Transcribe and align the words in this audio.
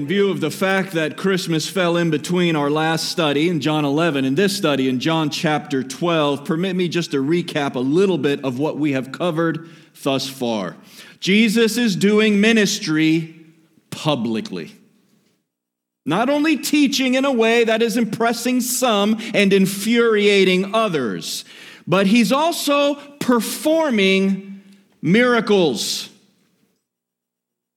In 0.00 0.06
view 0.06 0.30
of 0.30 0.40
the 0.40 0.50
fact 0.50 0.92
that 0.92 1.18
Christmas 1.18 1.68
fell 1.68 1.98
in 1.98 2.08
between 2.08 2.56
our 2.56 2.70
last 2.70 3.10
study 3.10 3.50
in 3.50 3.60
John 3.60 3.84
11 3.84 4.24
and 4.24 4.34
this 4.34 4.56
study 4.56 4.88
in 4.88 4.98
John 4.98 5.28
chapter 5.28 5.82
12, 5.82 6.42
permit 6.42 6.74
me 6.74 6.88
just 6.88 7.10
to 7.10 7.22
recap 7.22 7.74
a 7.74 7.80
little 7.80 8.16
bit 8.16 8.42
of 8.42 8.58
what 8.58 8.78
we 8.78 8.92
have 8.92 9.12
covered 9.12 9.68
thus 10.02 10.26
far. 10.26 10.78
Jesus 11.18 11.76
is 11.76 11.96
doing 11.96 12.40
ministry 12.40 13.44
publicly. 13.90 14.72
Not 16.06 16.30
only 16.30 16.56
teaching 16.56 17.12
in 17.12 17.26
a 17.26 17.32
way 17.32 17.64
that 17.64 17.82
is 17.82 17.98
impressing 17.98 18.62
some 18.62 19.20
and 19.34 19.52
infuriating 19.52 20.74
others, 20.74 21.44
but 21.86 22.06
he's 22.06 22.32
also 22.32 22.94
performing 23.18 24.62
miracles 25.02 26.09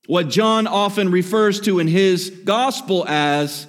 what 0.08 0.30
John 0.30 0.68
often 0.68 1.12
refers 1.12 1.60
to 1.62 1.80
in 1.80 1.88
his 1.88 2.30
gospel 2.30 3.06
as 3.08 3.68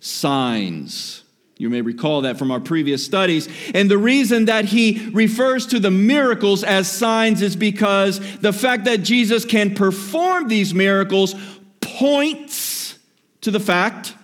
signs. 0.00 1.22
You 1.58 1.68
may 1.68 1.82
recall 1.82 2.22
that 2.22 2.38
from 2.38 2.50
our 2.50 2.58
previous 2.58 3.04
studies. 3.04 3.46
And 3.74 3.90
the 3.90 3.98
reason 3.98 4.46
that 4.46 4.64
he 4.64 5.10
refers 5.12 5.66
to 5.66 5.78
the 5.78 5.90
miracles 5.90 6.64
as 6.64 6.90
signs 6.90 7.42
is 7.42 7.54
because 7.54 8.18
the 8.38 8.52
fact 8.52 8.84
that 8.84 9.02
Jesus 9.02 9.44
can 9.44 9.74
perform 9.74 10.48
these 10.48 10.72
miracles 10.72 11.34
points 11.82 12.98
to 13.42 13.50
the 13.50 13.60
fact, 13.60 14.14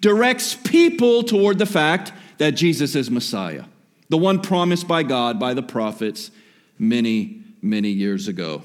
directs 0.00 0.54
people 0.54 1.22
toward 1.22 1.58
the 1.58 1.66
fact 1.66 2.12
that 2.36 2.50
Jesus 2.50 2.94
is 2.94 3.10
Messiah, 3.10 3.64
the 4.10 4.18
one 4.18 4.40
promised 4.40 4.86
by 4.86 5.02
God, 5.02 5.40
by 5.40 5.54
the 5.54 5.62
prophets, 5.62 6.30
many, 6.78 7.42
many 7.62 7.88
years 7.88 8.28
ago. 8.28 8.62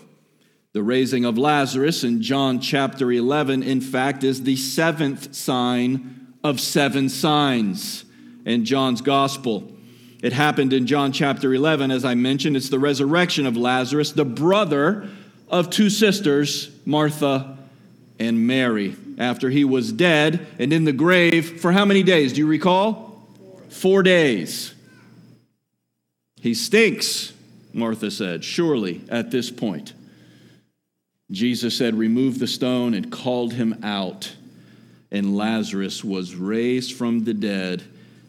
The 0.72 0.84
raising 0.84 1.26
of 1.26 1.36
Lazarus 1.36 2.04
in 2.04 2.22
John 2.22 2.60
chapter 2.60 3.12
11, 3.12 3.64
in 3.64 3.82
fact, 3.82 4.24
is 4.24 4.44
the 4.44 4.56
seventh 4.56 5.34
sign 5.34 6.36
of 6.44 6.60
seven 6.60 7.10
signs 7.10 8.06
in 8.46 8.66
John's 8.66 9.02
gospel. 9.02 9.76
It 10.22 10.32
happened 10.32 10.72
in 10.72 10.86
John 10.86 11.12
chapter 11.12 11.52
11, 11.56 11.90
as 11.90 12.06
I 12.06 12.14
mentioned. 12.14 12.56
It's 12.56 12.70
the 12.70 12.78
resurrection 12.78 13.48
of 13.48 13.58
Lazarus, 13.58 14.12
the 14.12 14.26
brother 14.26 15.10
of 15.48 15.72
two 15.72 15.90
sisters, 15.90 16.70
Martha 16.86 17.58
and 18.20 18.46
Mary, 18.46 18.96
after 19.18 19.50
he 19.50 19.66
was 19.66 19.92
dead 19.92 20.46
and 20.60 20.72
in 20.72 20.84
the 20.84 20.94
grave 20.94 21.62
for 21.62 21.72
how 21.72 21.84
many 21.86 22.04
days? 22.04 22.34
Do 22.34 22.42
you 22.42 22.48
recall? 22.48 23.28
Four 23.70 24.04
days. 24.04 24.76
He 26.40 26.54
stinks, 26.54 27.34
Martha 27.74 28.12
said, 28.12 28.44
surely 28.44 29.02
at 29.10 29.32
this 29.32 29.50
point. 29.50 29.94
Jesus 31.32 31.78
said, 31.78 31.96
Remove 31.96 32.40
the 32.40 32.48
stone, 32.48 32.94
and 32.94 33.12
called 33.12 33.54
him 33.54 33.80
out. 33.84 34.36
And 35.12 35.36
Lazarus 35.36 36.04
was 36.04 36.36
raised 36.36 36.96
from 36.96 37.24
the 37.24 37.34
dead. 37.34 37.84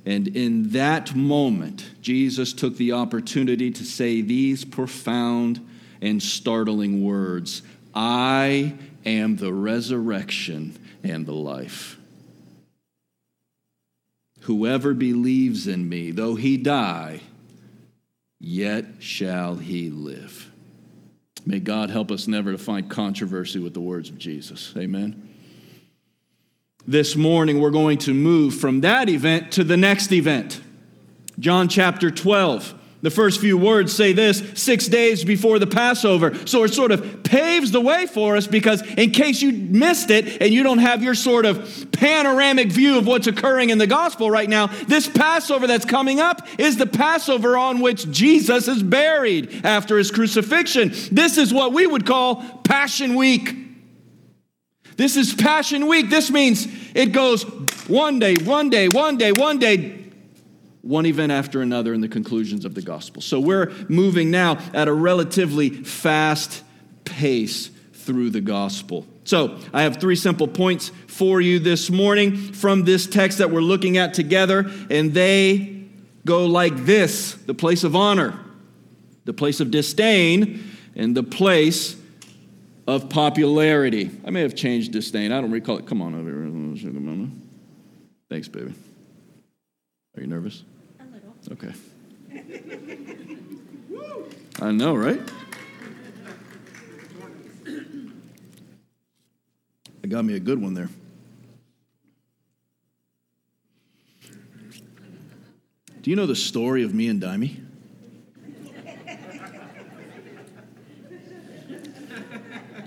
And 0.06 0.28
in 0.28 0.70
that 0.70 1.14
moment, 1.14 1.90
Jesus 2.00 2.52
took 2.52 2.76
the 2.76 2.92
opportunity 2.92 3.70
to 3.70 3.84
say 3.84 4.22
these 4.22 4.64
profound 4.64 5.66
and 6.00 6.22
startling 6.22 7.04
words 7.04 7.62
I 7.94 8.74
am 9.04 9.36
the 9.36 9.52
resurrection 9.52 10.78
and 11.02 11.26
the 11.26 11.34
life. 11.34 11.98
Whoever 14.42 14.94
believes 14.94 15.66
in 15.66 15.88
me, 15.88 16.12
though 16.12 16.34
he 16.34 16.56
die, 16.56 17.20
yet 18.38 18.86
shall 19.00 19.56
he 19.56 19.90
live. 19.90 20.49
May 21.46 21.60
God 21.60 21.90
help 21.90 22.10
us 22.10 22.28
never 22.28 22.52
to 22.52 22.58
find 22.58 22.88
controversy 22.88 23.58
with 23.58 23.74
the 23.74 23.80
words 23.80 24.08
of 24.10 24.18
Jesus. 24.18 24.72
Amen. 24.76 25.28
This 26.86 27.16
morning, 27.16 27.60
we're 27.60 27.70
going 27.70 27.98
to 27.98 28.14
move 28.14 28.54
from 28.54 28.80
that 28.80 29.08
event 29.08 29.52
to 29.52 29.64
the 29.64 29.76
next 29.76 30.12
event. 30.12 30.60
John 31.38 31.68
chapter 31.68 32.10
12. 32.10 32.74
The 33.02 33.10
first 33.10 33.40
few 33.40 33.56
words 33.56 33.94
say 33.94 34.12
this 34.12 34.42
six 34.54 34.86
days 34.86 35.24
before 35.24 35.58
the 35.58 35.66
Passover. 35.66 36.34
So 36.46 36.64
it 36.64 36.74
sort 36.74 36.92
of 36.92 37.22
paves 37.22 37.70
the 37.70 37.80
way 37.80 38.06
for 38.06 38.36
us 38.36 38.46
because, 38.46 38.82
in 38.82 39.12
case 39.12 39.40
you 39.40 39.52
missed 39.52 40.10
it 40.10 40.42
and 40.42 40.52
you 40.52 40.62
don't 40.62 40.78
have 40.78 41.02
your 41.02 41.14
sort 41.14 41.46
of 41.46 41.90
panoramic 41.92 42.70
view 42.70 42.98
of 42.98 43.06
what's 43.06 43.26
occurring 43.26 43.70
in 43.70 43.78
the 43.78 43.86
gospel 43.86 44.30
right 44.30 44.48
now, 44.48 44.66
this 44.66 45.08
Passover 45.08 45.66
that's 45.66 45.86
coming 45.86 46.20
up 46.20 46.46
is 46.58 46.76
the 46.76 46.86
Passover 46.86 47.56
on 47.56 47.80
which 47.80 48.10
Jesus 48.10 48.68
is 48.68 48.82
buried 48.82 49.64
after 49.64 49.96
his 49.96 50.10
crucifixion. 50.10 50.92
This 51.10 51.38
is 51.38 51.54
what 51.54 51.72
we 51.72 51.86
would 51.86 52.04
call 52.04 52.42
Passion 52.64 53.14
Week. 53.14 53.56
This 54.96 55.16
is 55.16 55.32
Passion 55.32 55.86
Week. 55.86 56.10
This 56.10 56.30
means 56.30 56.68
it 56.94 57.12
goes 57.12 57.44
one 57.88 58.18
day, 58.18 58.36
one 58.36 58.68
day, 58.68 58.88
one 58.88 59.16
day, 59.16 59.32
one 59.32 59.58
day, 59.58 59.99
one 60.82 61.06
event 61.06 61.30
after 61.32 61.60
another 61.60 61.92
in 61.92 62.00
the 62.00 62.08
conclusions 62.08 62.64
of 62.64 62.74
the 62.74 62.82
gospel. 62.82 63.22
So 63.22 63.38
we're 63.38 63.70
moving 63.88 64.30
now 64.30 64.58
at 64.72 64.88
a 64.88 64.92
relatively 64.92 65.70
fast 65.70 66.62
pace 67.04 67.70
through 67.92 68.30
the 68.30 68.40
gospel. 68.40 69.06
So 69.24 69.58
I 69.72 69.82
have 69.82 69.98
three 69.98 70.16
simple 70.16 70.48
points 70.48 70.90
for 71.06 71.40
you 71.40 71.58
this 71.58 71.90
morning 71.90 72.36
from 72.36 72.84
this 72.84 73.06
text 73.06 73.38
that 73.38 73.50
we're 73.50 73.60
looking 73.60 73.98
at 73.98 74.14
together, 74.14 74.70
and 74.88 75.12
they 75.12 75.84
go 76.24 76.46
like 76.46 76.76
this 76.84 77.34
the 77.34 77.54
place 77.54 77.84
of 77.84 77.94
honor, 77.94 78.38
the 79.26 79.32
place 79.32 79.60
of 79.60 79.70
disdain, 79.70 80.64
and 80.96 81.16
the 81.16 81.22
place 81.22 81.96
of 82.86 83.08
popularity. 83.08 84.10
I 84.24 84.30
may 84.30 84.40
have 84.40 84.56
changed 84.56 84.92
disdain. 84.92 85.30
I 85.30 85.40
don't 85.40 85.52
recall 85.52 85.78
it. 85.78 85.86
Come 85.86 86.02
on 86.02 86.14
over 86.14 86.28
here. 86.28 87.28
Thanks, 88.28 88.48
baby. 88.48 88.74
Are 90.16 90.20
you 90.20 90.26
nervous? 90.26 90.64
A 90.98 91.04
little. 91.04 91.34
Okay. 91.52 91.72
I 94.62 94.72
know, 94.72 94.94
right? 94.94 95.20
I 100.02 100.06
got 100.06 100.24
me 100.24 100.34
a 100.34 100.40
good 100.40 100.60
one 100.60 100.74
there. 100.74 100.88
Do 106.02 106.10
you 106.10 106.16
know 106.16 106.26
the 106.26 106.34
story 106.34 106.82
of 106.82 106.94
me 106.94 107.08
and 107.08 107.22
Dimey? 107.22 107.64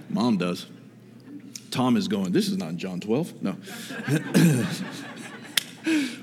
Mom 0.09 0.37
does. 0.37 0.67
Tom 1.71 1.97
is 1.97 2.07
going, 2.07 2.31
this 2.31 2.47
is 2.47 2.57
not 2.57 2.75
John 2.75 2.99
12. 2.99 3.41
No. 3.41 3.55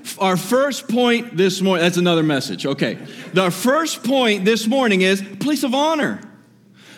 Our 0.21 0.37
first 0.37 0.87
point 0.87 1.35
this 1.35 1.61
morning, 1.61 1.83
that's 1.83 1.97
another 1.97 2.21
message. 2.21 2.67
Okay. 2.67 2.99
The 3.33 3.49
first 3.49 4.03
point 4.03 4.45
this 4.45 4.67
morning 4.67 5.01
is 5.01 5.19
place 5.39 5.63
of 5.63 5.73
honor. 5.73 6.21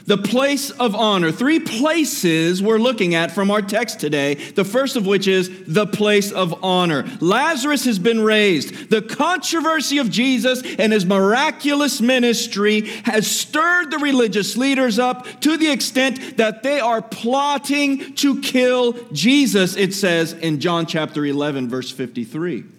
The 0.05 0.17
place 0.17 0.69
of 0.71 0.93
honor. 0.93 1.31
Three 1.31 1.61
places 1.61 2.61
we're 2.61 2.79
looking 2.79 3.15
at 3.15 3.31
from 3.31 3.49
our 3.49 3.61
text 3.61 4.01
today. 4.01 4.33
The 4.33 4.65
first 4.65 4.97
of 4.97 5.05
which 5.05 5.29
is 5.29 5.49
the 5.65 5.87
place 5.87 6.33
of 6.33 6.61
honor. 6.61 7.05
Lazarus 7.21 7.85
has 7.85 7.97
been 7.97 8.21
raised. 8.21 8.89
The 8.89 9.01
controversy 9.01 9.99
of 9.99 10.11
Jesus 10.11 10.61
and 10.77 10.91
his 10.91 11.05
miraculous 11.05 12.01
ministry 12.01 12.81
has 13.05 13.31
stirred 13.31 13.89
the 13.89 13.99
religious 13.99 14.57
leaders 14.57 14.99
up 14.99 15.25
to 15.39 15.55
the 15.55 15.71
extent 15.71 16.35
that 16.35 16.61
they 16.61 16.81
are 16.81 17.01
plotting 17.01 18.15
to 18.15 18.41
kill 18.41 18.91
Jesus, 19.13 19.77
it 19.77 19.93
says 19.93 20.33
in 20.33 20.59
John 20.59 20.85
chapter 20.85 21.25
11, 21.25 21.69
verse 21.69 21.89
53. 21.89 22.72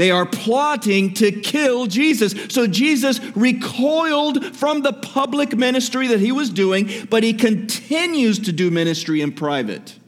They 0.00 0.10
are 0.10 0.24
plotting 0.24 1.12
to 1.16 1.30
kill 1.30 1.84
Jesus. 1.84 2.34
So 2.48 2.66
Jesus 2.66 3.20
recoiled 3.36 4.56
from 4.56 4.80
the 4.80 4.94
public 4.94 5.54
ministry 5.54 6.06
that 6.06 6.20
he 6.20 6.32
was 6.32 6.48
doing, 6.48 6.88
but 7.10 7.22
he 7.22 7.34
continues 7.34 8.38
to 8.38 8.52
do 8.52 8.70
ministry 8.70 9.20
in 9.20 9.32
private 9.32 9.98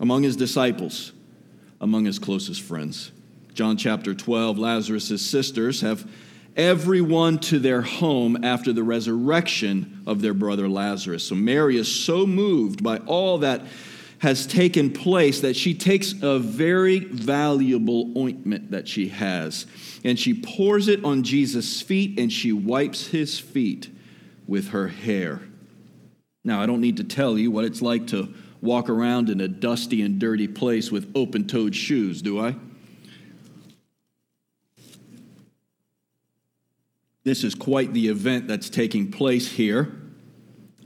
among 0.00 0.22
his 0.22 0.34
disciples, 0.34 1.12
among 1.78 2.06
his 2.06 2.18
closest 2.18 2.62
friends. 2.62 3.12
John 3.52 3.76
chapter 3.76 4.14
12, 4.14 4.56
Lazarus' 4.56 5.20
sisters 5.20 5.82
have 5.82 6.10
everyone 6.56 7.38
to 7.40 7.58
their 7.58 7.82
home 7.82 8.42
after 8.42 8.72
the 8.72 8.82
resurrection 8.82 10.02
of 10.06 10.22
their 10.22 10.32
brother 10.32 10.70
Lazarus. 10.70 11.24
So 11.24 11.34
Mary 11.34 11.76
is 11.76 11.94
so 11.94 12.26
moved 12.26 12.82
by 12.82 12.96
all 12.96 13.36
that 13.40 13.60
has 14.18 14.46
taken 14.46 14.90
place 14.90 15.40
that 15.40 15.54
she 15.54 15.74
takes 15.74 16.14
a 16.22 16.38
very 16.38 17.00
valuable 17.00 18.16
ointment 18.16 18.70
that 18.70 18.88
she 18.88 19.08
has 19.08 19.66
and 20.04 20.18
she 20.18 20.32
pours 20.32 20.88
it 20.88 21.04
on 21.04 21.22
Jesus' 21.22 21.82
feet 21.82 22.18
and 22.18 22.32
she 22.32 22.52
wipes 22.52 23.08
his 23.08 23.38
feet 23.38 23.90
with 24.46 24.68
her 24.68 24.88
hair. 24.88 25.42
Now, 26.44 26.62
I 26.62 26.66
don't 26.66 26.80
need 26.80 26.96
to 26.98 27.04
tell 27.04 27.36
you 27.36 27.50
what 27.50 27.64
it's 27.64 27.82
like 27.82 28.06
to 28.08 28.32
walk 28.62 28.88
around 28.88 29.28
in 29.28 29.40
a 29.40 29.48
dusty 29.48 30.02
and 30.02 30.18
dirty 30.18 30.48
place 30.48 30.90
with 30.90 31.10
open 31.14 31.46
toed 31.46 31.74
shoes, 31.74 32.22
do 32.22 32.40
I? 32.40 32.54
This 37.24 37.42
is 37.42 37.56
quite 37.56 37.92
the 37.92 38.06
event 38.06 38.46
that's 38.46 38.70
taking 38.70 39.10
place 39.10 39.50
here. 39.50 39.92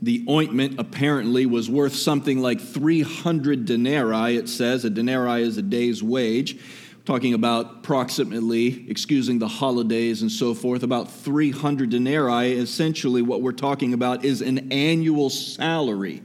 The 0.03 0.25
ointment 0.27 0.79
apparently 0.79 1.45
was 1.45 1.69
worth 1.69 1.95
something 1.95 2.39
like 2.39 2.59
300 2.59 3.65
denarii, 3.65 4.35
it 4.35 4.49
says. 4.49 4.83
A 4.83 4.89
denarii 4.89 5.43
is 5.43 5.57
a 5.57 5.61
day's 5.61 6.01
wage. 6.01 6.59
Talking 7.05 7.33
about 7.33 7.77
approximately, 7.77 8.89
excusing 8.89 9.39
the 9.39 9.47
holidays 9.47 10.21
and 10.21 10.31
so 10.31 10.53
forth, 10.53 10.81
about 10.81 11.11
300 11.11 11.89
denarii. 11.89 12.53
Essentially, 12.53 13.21
what 13.21 13.41
we're 13.41 13.51
talking 13.51 13.93
about 13.93 14.25
is 14.25 14.41
an 14.41 14.71
annual 14.71 15.29
salary 15.29 16.23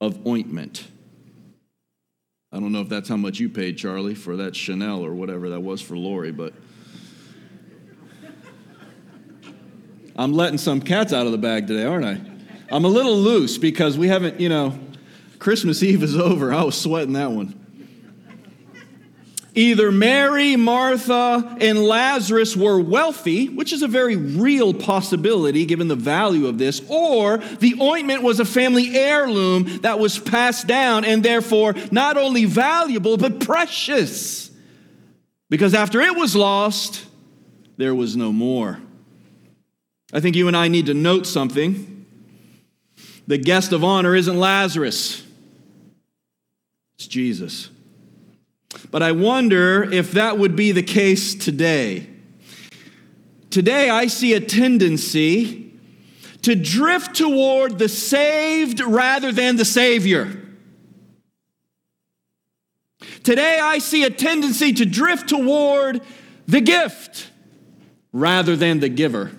of 0.00 0.26
ointment. 0.26 0.86
I 2.52 2.60
don't 2.60 2.72
know 2.72 2.80
if 2.80 2.88
that's 2.88 3.08
how 3.08 3.16
much 3.16 3.38
you 3.38 3.48
paid, 3.48 3.76
Charlie, 3.76 4.14
for 4.14 4.36
that 4.36 4.54
Chanel 4.54 5.04
or 5.04 5.14
whatever 5.14 5.50
that 5.50 5.60
was 5.60 5.80
for 5.80 5.96
Lori, 5.96 6.32
but. 6.32 6.54
I'm 10.20 10.34
letting 10.34 10.58
some 10.58 10.82
cats 10.82 11.14
out 11.14 11.24
of 11.24 11.32
the 11.32 11.38
bag 11.38 11.66
today, 11.66 11.86
aren't 11.86 12.04
I? 12.04 12.20
I'm 12.70 12.84
a 12.84 12.88
little 12.88 13.16
loose 13.16 13.56
because 13.56 13.96
we 13.96 14.08
haven't, 14.08 14.38
you 14.38 14.50
know, 14.50 14.78
Christmas 15.38 15.82
Eve 15.82 16.02
is 16.02 16.14
over. 16.14 16.52
I 16.52 16.62
was 16.62 16.78
sweating 16.78 17.14
that 17.14 17.30
one. 17.30 17.58
Either 19.54 19.90
Mary, 19.90 20.56
Martha, 20.56 21.56
and 21.62 21.82
Lazarus 21.82 22.54
were 22.54 22.78
wealthy, 22.78 23.48
which 23.48 23.72
is 23.72 23.80
a 23.80 23.88
very 23.88 24.16
real 24.16 24.74
possibility 24.74 25.64
given 25.64 25.88
the 25.88 25.96
value 25.96 26.48
of 26.48 26.58
this, 26.58 26.82
or 26.90 27.38
the 27.38 27.80
ointment 27.80 28.22
was 28.22 28.40
a 28.40 28.44
family 28.44 28.94
heirloom 28.94 29.78
that 29.78 29.98
was 29.98 30.18
passed 30.18 30.66
down 30.66 31.06
and 31.06 31.22
therefore 31.22 31.74
not 31.90 32.18
only 32.18 32.44
valuable, 32.44 33.16
but 33.16 33.40
precious. 33.40 34.50
Because 35.48 35.72
after 35.72 35.98
it 36.02 36.14
was 36.14 36.36
lost, 36.36 37.06
there 37.78 37.94
was 37.94 38.18
no 38.18 38.34
more. 38.34 38.80
I 40.12 40.20
think 40.20 40.36
you 40.36 40.48
and 40.48 40.56
I 40.56 40.68
need 40.68 40.86
to 40.86 40.94
note 40.94 41.26
something. 41.26 42.06
The 43.26 43.38
guest 43.38 43.72
of 43.72 43.84
honor 43.84 44.16
isn't 44.16 44.36
Lazarus, 44.36 45.24
it's 46.96 47.06
Jesus. 47.06 47.70
But 48.90 49.02
I 49.02 49.12
wonder 49.12 49.82
if 49.82 50.12
that 50.12 50.38
would 50.38 50.54
be 50.54 50.72
the 50.72 50.82
case 50.82 51.34
today. 51.34 52.06
Today, 53.50 53.90
I 53.90 54.06
see 54.06 54.34
a 54.34 54.40
tendency 54.40 55.72
to 56.42 56.54
drift 56.54 57.16
toward 57.16 57.78
the 57.78 57.88
saved 57.88 58.80
rather 58.80 59.32
than 59.32 59.56
the 59.56 59.64
Savior. 59.64 60.40
Today, 63.24 63.58
I 63.58 63.78
see 63.78 64.04
a 64.04 64.10
tendency 64.10 64.72
to 64.72 64.86
drift 64.86 65.28
toward 65.28 66.00
the 66.46 66.60
gift 66.60 67.30
rather 68.12 68.56
than 68.56 68.80
the 68.80 68.88
giver. 68.88 69.32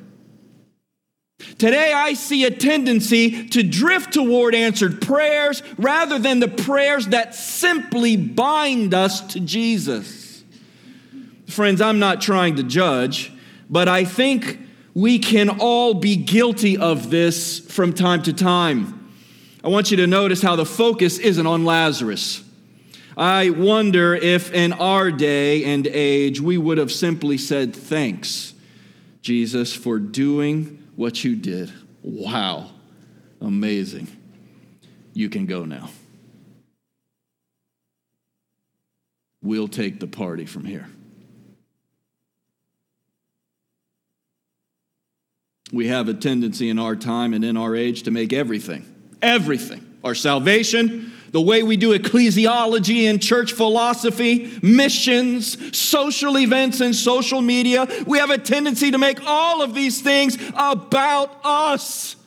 Today, 1.58 1.94
I 1.94 2.14
see 2.14 2.46
a 2.46 2.52
tendency 2.52 3.48
to 3.50 3.64
drift 3.64 4.14
toward 4.14 4.56
answered 4.56 5.02
prayers 5.02 5.62
rather 5.78 6.18
than 6.18 6.40
the 6.40 6.48
prayers 6.48 7.08
that 7.08 7.36
simply 7.36 8.18
bind 8.18 8.94
us 8.94 9.22
to 9.34 9.40
Jesus. 9.40 10.44
Friends, 11.48 11.82
I'm 11.82 12.00
not 12.00 12.22
trying 12.22 12.56
to 12.56 12.64
judge, 12.64 13.32
but 13.70 13.88
I 13.88 14.06
think 14.06 14.60
we 14.94 15.20
can 15.20 15.50
all 15.60 15.94
be 15.94 16.16
guilty 16.16 16.78
of 16.78 17.10
this 17.10 17.60
from 17.60 17.94
time 17.94 18.24
to 18.24 18.34
time. 18.34 19.14
I 19.64 19.68
want 19.68 19.92
you 19.92 19.98
to 19.98 20.08
notice 20.08 20.42
how 20.42 20.56
the 20.56 20.66
focus 20.66 21.20
isn't 21.20 21.46
on 21.46 21.66
Lazarus. 21.66 22.44
I 23.16 23.50
wonder 23.50 24.16
if 24.16 24.52
in 24.54 24.74
our 24.74 25.12
day 25.12 25.66
and 25.66 25.86
age 25.86 26.42
we 26.42 26.58
would 26.58 26.78
have 26.78 26.92
simply 26.92 27.38
said, 27.38 27.76
Thanks, 27.76 28.54
Jesus, 29.22 29.76
for 29.76 30.00
doing 30.00 30.81
what 31.02 31.24
you 31.24 31.36
did. 31.36 31.74
Wow. 32.04 32.70
Amazing. 33.42 34.08
You 35.14 35.30
can 35.30 35.48
go 35.48 35.66
now. 35.66 35.90
We'll 39.42 39.68
take 39.68 40.00
the 40.00 40.06
party 40.06 40.46
from 40.46 40.64
here. 40.64 40.88
We 45.74 45.88
have 45.88 46.08
a 46.08 46.14
tendency 46.14 46.70
in 46.70 46.78
our 46.78 46.96
time 46.96 47.34
and 47.34 47.44
in 47.44 47.58
our 47.58 47.76
age 47.76 48.04
to 48.04 48.12
make 48.12 48.32
everything, 48.32 48.86
everything, 49.24 49.84
our 50.04 50.14
salvation, 50.14 51.11
the 51.32 51.42
way 51.42 51.64
we 51.64 51.78
do 51.78 51.98
ecclesiology 51.98 53.10
and 53.10 53.22
church 53.22 53.54
philosophy, 53.54 54.58
missions, 54.62 55.78
social 55.78 56.38
events, 56.38 56.82
and 56.82 56.96
social 56.96 57.42
media. 57.42 57.88
We 58.06 58.20
have 58.20 58.30
a 58.30 58.38
tendency 58.38 58.92
to 58.92 58.98
make 58.98 59.20
all 59.26 59.62
of 59.62 59.74
these 59.74 60.02
things 60.02 60.38
about 60.54 61.40
us. 61.44 62.18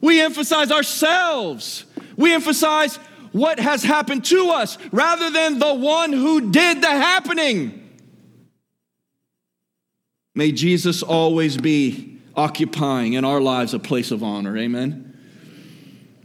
We 0.00 0.20
emphasize 0.20 0.70
ourselves. 0.70 1.84
We 2.16 2.32
emphasize 2.32 2.96
what 3.32 3.58
has 3.58 3.82
happened 3.82 4.24
to 4.26 4.50
us 4.50 4.78
rather 4.92 5.30
than 5.30 5.58
the 5.58 5.74
one 5.74 6.12
who 6.12 6.50
did 6.50 6.80
the 6.80 6.88
happening. 6.88 7.74
May 10.34 10.52
Jesus 10.52 11.02
always 11.02 11.56
be 11.56 12.20
occupying 12.36 13.14
in 13.14 13.24
our 13.24 13.40
lives 13.40 13.74
a 13.74 13.80
place 13.80 14.12
of 14.12 14.22
honor. 14.22 14.56
Amen. 14.56 15.17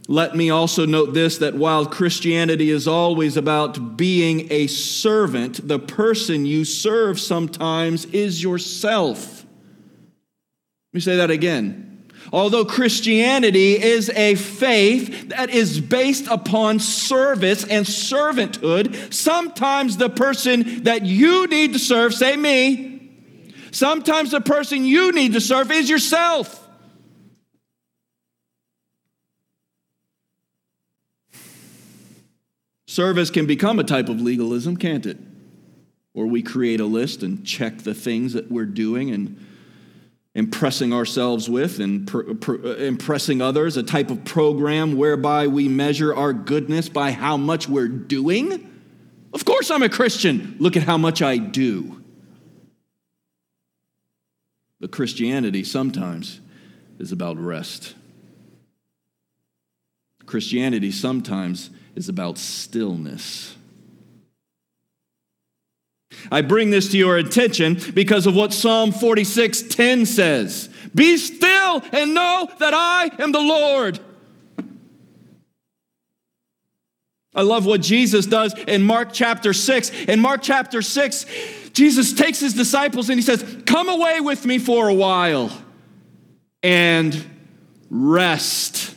Let 0.06 0.36
me 0.36 0.50
also 0.50 0.84
note 0.84 1.14
this 1.14 1.38
that 1.38 1.54
while 1.54 1.86
Christianity 1.86 2.70
is 2.70 2.86
always 2.86 3.36
about 3.36 3.96
being 3.96 4.52
a 4.52 4.66
servant, 4.66 5.66
the 5.66 5.78
person 5.78 6.44
you 6.44 6.64
serve 6.64 7.18
sometimes 7.18 8.04
is 8.06 8.42
yourself. 8.42 9.44
Let 10.92 10.94
me 10.94 11.00
say 11.00 11.16
that 11.16 11.30
again. 11.30 12.04
Although 12.32 12.64
Christianity 12.64 13.80
is 13.80 14.10
a 14.10 14.34
faith 14.34 15.30
that 15.30 15.50
is 15.50 15.80
based 15.80 16.26
upon 16.26 16.80
service 16.80 17.64
and 17.64 17.86
servanthood, 17.86 19.12
sometimes 19.12 19.96
the 19.96 20.10
person 20.10 20.84
that 20.84 21.04
you 21.04 21.46
need 21.46 21.74
to 21.74 21.78
serve, 21.78 22.12
say 22.12 22.36
me, 22.36 23.10
sometimes 23.70 24.32
the 24.32 24.40
person 24.40 24.84
you 24.84 25.12
need 25.12 25.32
to 25.34 25.40
serve 25.40 25.70
is 25.70 25.88
yourself. 25.88 26.63
Service 32.94 33.28
can 33.28 33.44
become 33.44 33.80
a 33.80 33.82
type 33.82 34.08
of 34.08 34.20
legalism, 34.20 34.76
can't 34.76 35.04
it? 35.04 35.18
Or 36.14 36.28
we 36.28 36.44
create 36.44 36.78
a 36.78 36.86
list 36.86 37.24
and 37.24 37.44
check 37.44 37.78
the 37.78 37.92
things 37.92 38.34
that 38.34 38.52
we're 38.52 38.66
doing 38.66 39.10
and 39.10 39.44
impressing 40.36 40.92
ourselves 40.92 41.50
with 41.50 41.80
and 41.80 42.06
pr- 42.06 42.34
pr- 42.34 42.64
impressing 42.64 43.42
others, 43.42 43.76
a 43.76 43.82
type 43.82 44.12
of 44.12 44.24
program 44.24 44.96
whereby 44.96 45.48
we 45.48 45.68
measure 45.68 46.14
our 46.14 46.32
goodness 46.32 46.88
by 46.88 47.10
how 47.10 47.36
much 47.36 47.68
we're 47.68 47.88
doing. 47.88 48.70
Of 49.32 49.44
course, 49.44 49.72
I'm 49.72 49.82
a 49.82 49.88
Christian. 49.88 50.54
Look 50.60 50.76
at 50.76 50.84
how 50.84 50.96
much 50.96 51.20
I 51.20 51.36
do. 51.36 52.00
But 54.78 54.92
Christianity 54.92 55.64
sometimes 55.64 56.40
is 57.00 57.10
about 57.10 57.38
rest. 57.38 57.96
Christianity 60.26 60.92
sometimes 60.92 61.70
is 61.94 62.08
about 62.08 62.38
stillness. 62.38 63.56
I 66.30 66.40
bring 66.42 66.70
this 66.70 66.90
to 66.92 66.98
your 66.98 67.16
attention 67.16 67.78
because 67.92 68.26
of 68.26 68.34
what 68.34 68.52
Psalm 68.52 68.92
46:10 68.92 70.06
says. 70.06 70.68
Be 70.94 71.16
still 71.16 71.82
and 71.92 72.14
know 72.14 72.48
that 72.58 72.72
I 72.74 73.10
am 73.18 73.32
the 73.32 73.40
Lord. 73.40 73.98
I 77.34 77.42
love 77.42 77.66
what 77.66 77.80
Jesus 77.80 78.26
does 78.26 78.54
in 78.68 78.82
Mark 78.82 79.12
chapter 79.12 79.52
6. 79.52 79.90
In 80.06 80.20
Mark 80.20 80.40
chapter 80.40 80.82
6, 80.82 81.26
Jesus 81.72 82.12
takes 82.12 82.38
his 82.38 82.54
disciples 82.54 83.10
and 83.10 83.18
he 83.18 83.22
says, 83.22 83.44
Come 83.66 83.88
away 83.88 84.20
with 84.20 84.46
me 84.46 84.58
for 84.58 84.88
a 84.88 84.94
while 84.94 85.50
and 86.62 87.24
rest. 87.90 88.93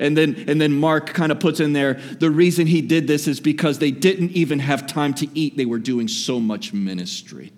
And 0.00 0.16
then, 0.16 0.44
and 0.48 0.58
then 0.58 0.72
Mark 0.72 1.12
kind 1.12 1.30
of 1.30 1.38
puts 1.40 1.60
in 1.60 1.74
there 1.74 1.94
the 1.94 2.30
reason 2.30 2.66
he 2.66 2.80
did 2.80 3.06
this 3.06 3.28
is 3.28 3.38
because 3.38 3.78
they 3.78 3.90
didn't 3.90 4.30
even 4.30 4.58
have 4.58 4.86
time 4.86 5.12
to 5.14 5.28
eat. 5.38 5.58
They 5.58 5.66
were 5.66 5.78
doing 5.78 6.08
so 6.08 6.40
much 6.40 6.72
ministry. 6.72 7.52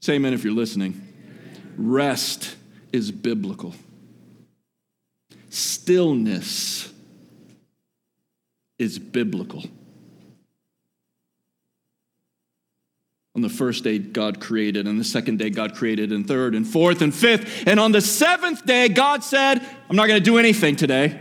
Say 0.00 0.14
amen 0.14 0.32
if 0.32 0.42
you're 0.42 0.54
listening. 0.54 1.06
Rest 1.76 2.56
is 2.92 3.12
biblical, 3.12 3.74
stillness 5.50 6.90
is 8.78 8.98
biblical. 8.98 9.64
On 13.34 13.40
the 13.40 13.48
first 13.48 13.82
day, 13.82 13.98
God 13.98 14.40
created, 14.40 14.86
and 14.86 15.00
the 15.00 15.04
second 15.04 15.38
day, 15.38 15.48
God 15.48 15.74
created, 15.74 16.12
and 16.12 16.26
third, 16.26 16.54
and 16.54 16.66
fourth, 16.66 17.00
and 17.00 17.14
fifth. 17.14 17.66
And 17.66 17.80
on 17.80 17.92
the 17.92 18.02
seventh 18.02 18.66
day, 18.66 18.88
God 18.88 19.24
said, 19.24 19.58
I'm 19.88 19.96
not 19.96 20.06
going 20.06 20.20
to 20.20 20.24
do 20.24 20.36
anything 20.36 20.76
today. 20.76 21.18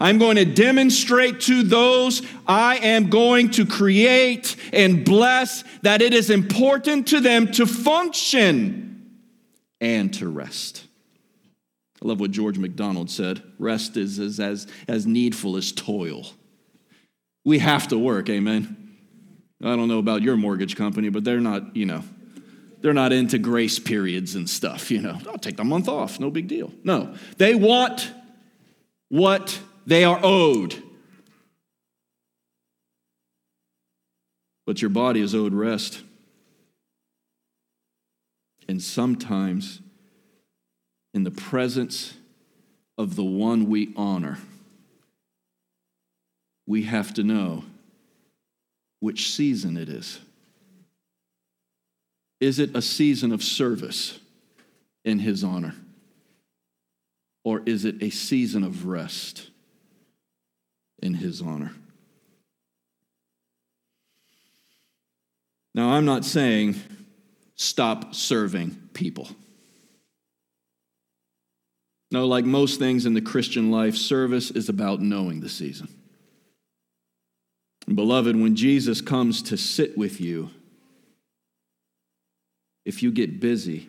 I'm 0.00 0.18
going 0.18 0.36
to 0.36 0.44
demonstrate 0.44 1.40
to 1.42 1.64
those 1.64 2.22
I 2.46 2.76
am 2.76 3.10
going 3.10 3.50
to 3.52 3.66
create 3.66 4.54
and 4.72 5.04
bless 5.04 5.64
that 5.82 6.00
it 6.00 6.14
is 6.14 6.30
important 6.30 7.08
to 7.08 7.20
them 7.20 7.50
to 7.52 7.66
function 7.66 9.18
and 9.80 10.14
to 10.14 10.28
rest. 10.28 10.84
I 12.00 12.06
love 12.06 12.20
what 12.20 12.30
George 12.30 12.58
MacDonald 12.58 13.10
said 13.10 13.42
rest 13.58 13.96
is 13.96 14.20
as, 14.20 14.38
as, 14.38 14.68
as 14.86 15.04
needful 15.04 15.56
as 15.56 15.72
toil. 15.72 16.28
We 17.44 17.58
have 17.58 17.88
to 17.88 17.98
work, 17.98 18.30
amen. 18.30 18.87
I 19.62 19.74
don't 19.74 19.88
know 19.88 19.98
about 19.98 20.22
your 20.22 20.36
mortgage 20.36 20.76
company, 20.76 21.08
but 21.08 21.24
they're 21.24 21.40
not, 21.40 21.74
you 21.74 21.86
know, 21.86 22.04
they're 22.80 22.94
not 22.94 23.12
into 23.12 23.38
grace 23.38 23.78
periods 23.78 24.36
and 24.36 24.48
stuff, 24.48 24.90
you 24.90 25.00
know. 25.00 25.18
I'll 25.28 25.38
take 25.38 25.56
the 25.56 25.64
month 25.64 25.88
off, 25.88 26.20
no 26.20 26.30
big 26.30 26.46
deal. 26.46 26.72
No, 26.84 27.14
they 27.36 27.54
want 27.54 28.12
what 29.08 29.58
they 29.84 30.04
are 30.04 30.20
owed. 30.22 30.80
But 34.64 34.80
your 34.80 34.90
body 34.90 35.20
is 35.20 35.34
owed 35.34 35.54
rest. 35.54 36.02
And 38.68 38.82
sometimes, 38.82 39.80
in 41.14 41.24
the 41.24 41.30
presence 41.30 42.14
of 42.98 43.16
the 43.16 43.24
one 43.24 43.68
we 43.68 43.92
honor, 43.96 44.38
we 46.66 46.82
have 46.82 47.14
to 47.14 47.24
know 47.24 47.64
which 49.00 49.32
season 49.32 49.76
it 49.76 49.88
is. 49.88 50.20
Is 52.40 52.58
it 52.58 52.76
a 52.76 52.82
season 52.82 53.32
of 53.32 53.42
service 53.42 54.18
in 55.04 55.18
his 55.18 55.42
honor? 55.42 55.74
Or 57.44 57.62
is 57.66 57.84
it 57.84 58.02
a 58.02 58.10
season 58.10 58.62
of 58.62 58.86
rest 58.86 59.50
in 61.02 61.14
his 61.14 61.40
honor? 61.40 61.72
Now, 65.74 65.90
I'm 65.90 66.04
not 66.04 66.24
saying 66.24 66.76
stop 67.54 68.14
serving 68.14 68.76
people. 68.94 69.28
No, 72.10 72.26
like 72.26 72.44
most 72.44 72.78
things 72.78 73.06
in 73.06 73.14
the 73.14 73.20
Christian 73.20 73.70
life, 73.70 73.96
service 73.96 74.50
is 74.50 74.68
about 74.68 75.00
knowing 75.00 75.40
the 75.40 75.48
season. 75.48 75.88
Beloved, 77.96 78.36
when 78.36 78.54
Jesus 78.54 79.00
comes 79.00 79.42
to 79.42 79.56
sit 79.56 79.96
with 79.96 80.20
you, 80.20 80.50
if 82.84 83.02
you 83.02 83.10
get 83.10 83.40
busy, 83.40 83.88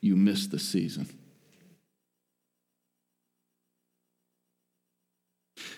you 0.00 0.16
miss 0.16 0.46
the 0.46 0.58
season. 0.58 1.08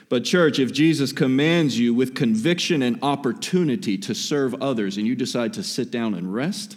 But, 0.09 0.25
church, 0.25 0.59
if 0.59 0.73
Jesus 0.73 1.13
commands 1.13 1.79
you 1.79 1.95
with 1.95 2.15
conviction 2.15 2.83
and 2.83 2.99
opportunity 3.03 3.97
to 3.99 4.15
serve 4.15 4.55
others 4.63 4.97
and 4.97 5.07
you 5.07 5.17
decide 5.17 5.55
to 5.55 5.63
sit 5.63 5.91
down 5.91 6.15
and 6.15 6.33
rest, 6.33 6.77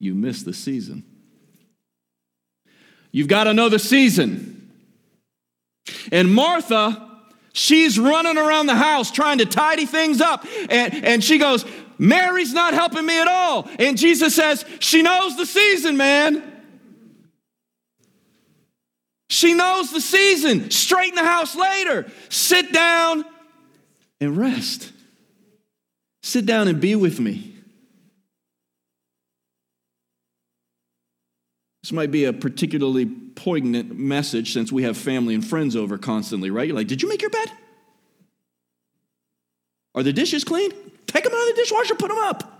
you 0.00 0.14
miss 0.14 0.42
the 0.42 0.54
season. 0.54 1.04
You've 3.12 3.28
got 3.28 3.46
the 3.68 3.78
season. 3.78 4.72
And 6.10 6.34
Martha, 6.34 7.13
she's 7.54 7.98
running 7.98 8.36
around 8.36 8.66
the 8.66 8.74
house 8.74 9.10
trying 9.10 9.38
to 9.38 9.46
tidy 9.46 9.86
things 9.86 10.20
up. 10.20 10.44
And, 10.68 10.92
and 11.04 11.24
she 11.24 11.38
goes, 11.38 11.64
Mary's 11.96 12.52
not 12.52 12.74
helping 12.74 13.06
me 13.06 13.18
at 13.18 13.28
all. 13.28 13.66
And 13.78 13.96
Jesus 13.96 14.34
says, 14.34 14.64
She 14.80 15.00
knows 15.00 15.38
the 15.38 15.46
season, 15.46 15.96
man. 15.96 16.50
She 19.30 19.54
knows 19.54 19.90
the 19.90 20.00
season. 20.00 20.70
Straighten 20.70 21.14
the 21.14 21.24
house 21.24 21.56
later. 21.56 22.10
Sit 22.28 22.72
down 22.72 23.24
and 24.20 24.36
rest. 24.36 24.92
Sit 26.22 26.46
down 26.46 26.68
and 26.68 26.80
be 26.80 26.94
with 26.94 27.18
me. 27.20 27.54
This 31.82 31.92
might 31.92 32.10
be 32.10 32.24
a 32.24 32.32
particularly 32.32 33.10
poignant 33.34 33.98
message 33.98 34.52
since 34.52 34.70
we 34.70 34.84
have 34.84 34.96
family 34.96 35.34
and 35.34 35.46
friends 35.46 35.76
over 35.76 35.98
constantly, 35.98 36.50
right? 36.50 36.66
You're 36.66 36.76
like, 36.76 36.86
Did 36.86 37.02
you 37.02 37.08
make 37.08 37.22
your 37.22 37.30
bed? 37.30 37.50
Are 39.94 40.02
the 40.02 40.12
dishes 40.12 40.44
clean? 40.44 40.72
Take 41.06 41.24
them 41.24 41.32
out 41.32 41.48
of 41.48 41.54
the 41.56 41.62
dishwasher, 41.62 41.94
put 41.94 42.08
them 42.08 42.18
up. 42.18 42.50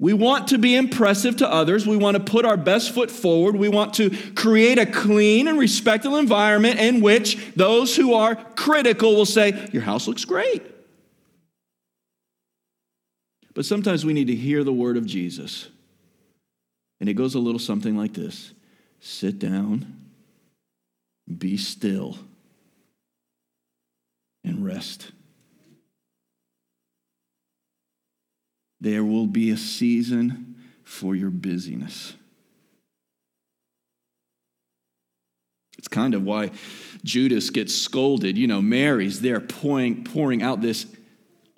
We 0.00 0.12
want 0.12 0.48
to 0.48 0.58
be 0.58 0.76
impressive 0.76 1.38
to 1.38 1.52
others. 1.52 1.84
We 1.84 1.96
want 1.96 2.16
to 2.16 2.22
put 2.22 2.44
our 2.44 2.56
best 2.56 2.92
foot 2.92 3.10
forward. 3.10 3.56
We 3.56 3.68
want 3.68 3.94
to 3.94 4.10
create 4.34 4.78
a 4.78 4.86
clean 4.86 5.48
and 5.48 5.58
respectful 5.58 6.16
environment 6.16 6.78
in 6.78 7.00
which 7.00 7.36
those 7.56 7.96
who 7.96 8.14
are 8.14 8.36
critical 8.36 9.16
will 9.16 9.26
say, 9.26 9.68
Your 9.72 9.82
house 9.82 10.06
looks 10.06 10.24
great. 10.24 10.62
But 13.54 13.64
sometimes 13.64 14.04
we 14.04 14.12
need 14.12 14.28
to 14.28 14.36
hear 14.36 14.62
the 14.62 14.72
word 14.72 14.96
of 14.96 15.04
Jesus. 15.04 15.68
And 17.00 17.08
it 17.08 17.14
goes 17.14 17.34
a 17.34 17.40
little 17.40 17.58
something 17.58 17.96
like 17.96 18.14
this 18.14 18.52
Sit 19.00 19.38
down, 19.38 20.10
be 21.38 21.56
still, 21.56 22.18
and 24.44 24.64
rest. 24.64 25.12
There 28.80 29.04
will 29.04 29.26
be 29.26 29.50
a 29.50 29.56
season 29.56 30.56
for 30.84 31.14
your 31.14 31.30
busyness. 31.30 32.14
It's 35.78 35.88
kind 35.88 36.14
of 36.14 36.24
why 36.24 36.50
Judas 37.04 37.50
gets 37.50 37.74
scolded. 37.74 38.36
You 38.36 38.46
know, 38.46 38.60
Mary's 38.60 39.20
there 39.20 39.40
pouring, 39.40 40.04
pouring 40.04 40.42
out 40.42 40.60
this 40.60 40.86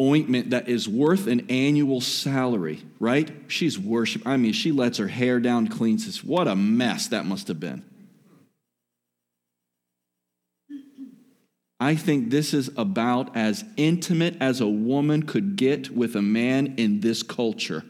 ointment 0.00 0.50
that 0.50 0.69
is 0.69 0.88
worth 0.88 1.26
an 1.26 1.47
annual 1.50 2.00
salary, 2.00 2.83
right? 2.99 3.30
She's 3.49 3.78
worship. 3.78 4.26
I 4.26 4.37
mean, 4.37 4.52
she 4.52 4.73
lets 4.73 4.99
her 4.99 5.09
hair 5.09 5.40
down, 5.40 5.69
cleans 5.69 6.07
this. 6.07 6.25
What 6.25 6.49
a 6.49 6.57
mess 6.57 7.09
that 7.09 7.26
must 7.26 7.49
have 7.49 7.61
been. 7.61 7.85
I 11.78 11.97
think 11.97 12.30
this 12.30 12.52
is 12.52 12.71
about 12.76 13.35
as 13.37 13.64
intimate 13.76 14.37
as 14.40 14.61
a 14.61 14.69
woman 14.69 15.23
could 15.23 15.57
get 15.57 15.90
with 15.90 16.14
a 16.14 16.23
man 16.23 16.75
in 16.76 17.00
this 17.00 17.23
culture. 17.23 17.85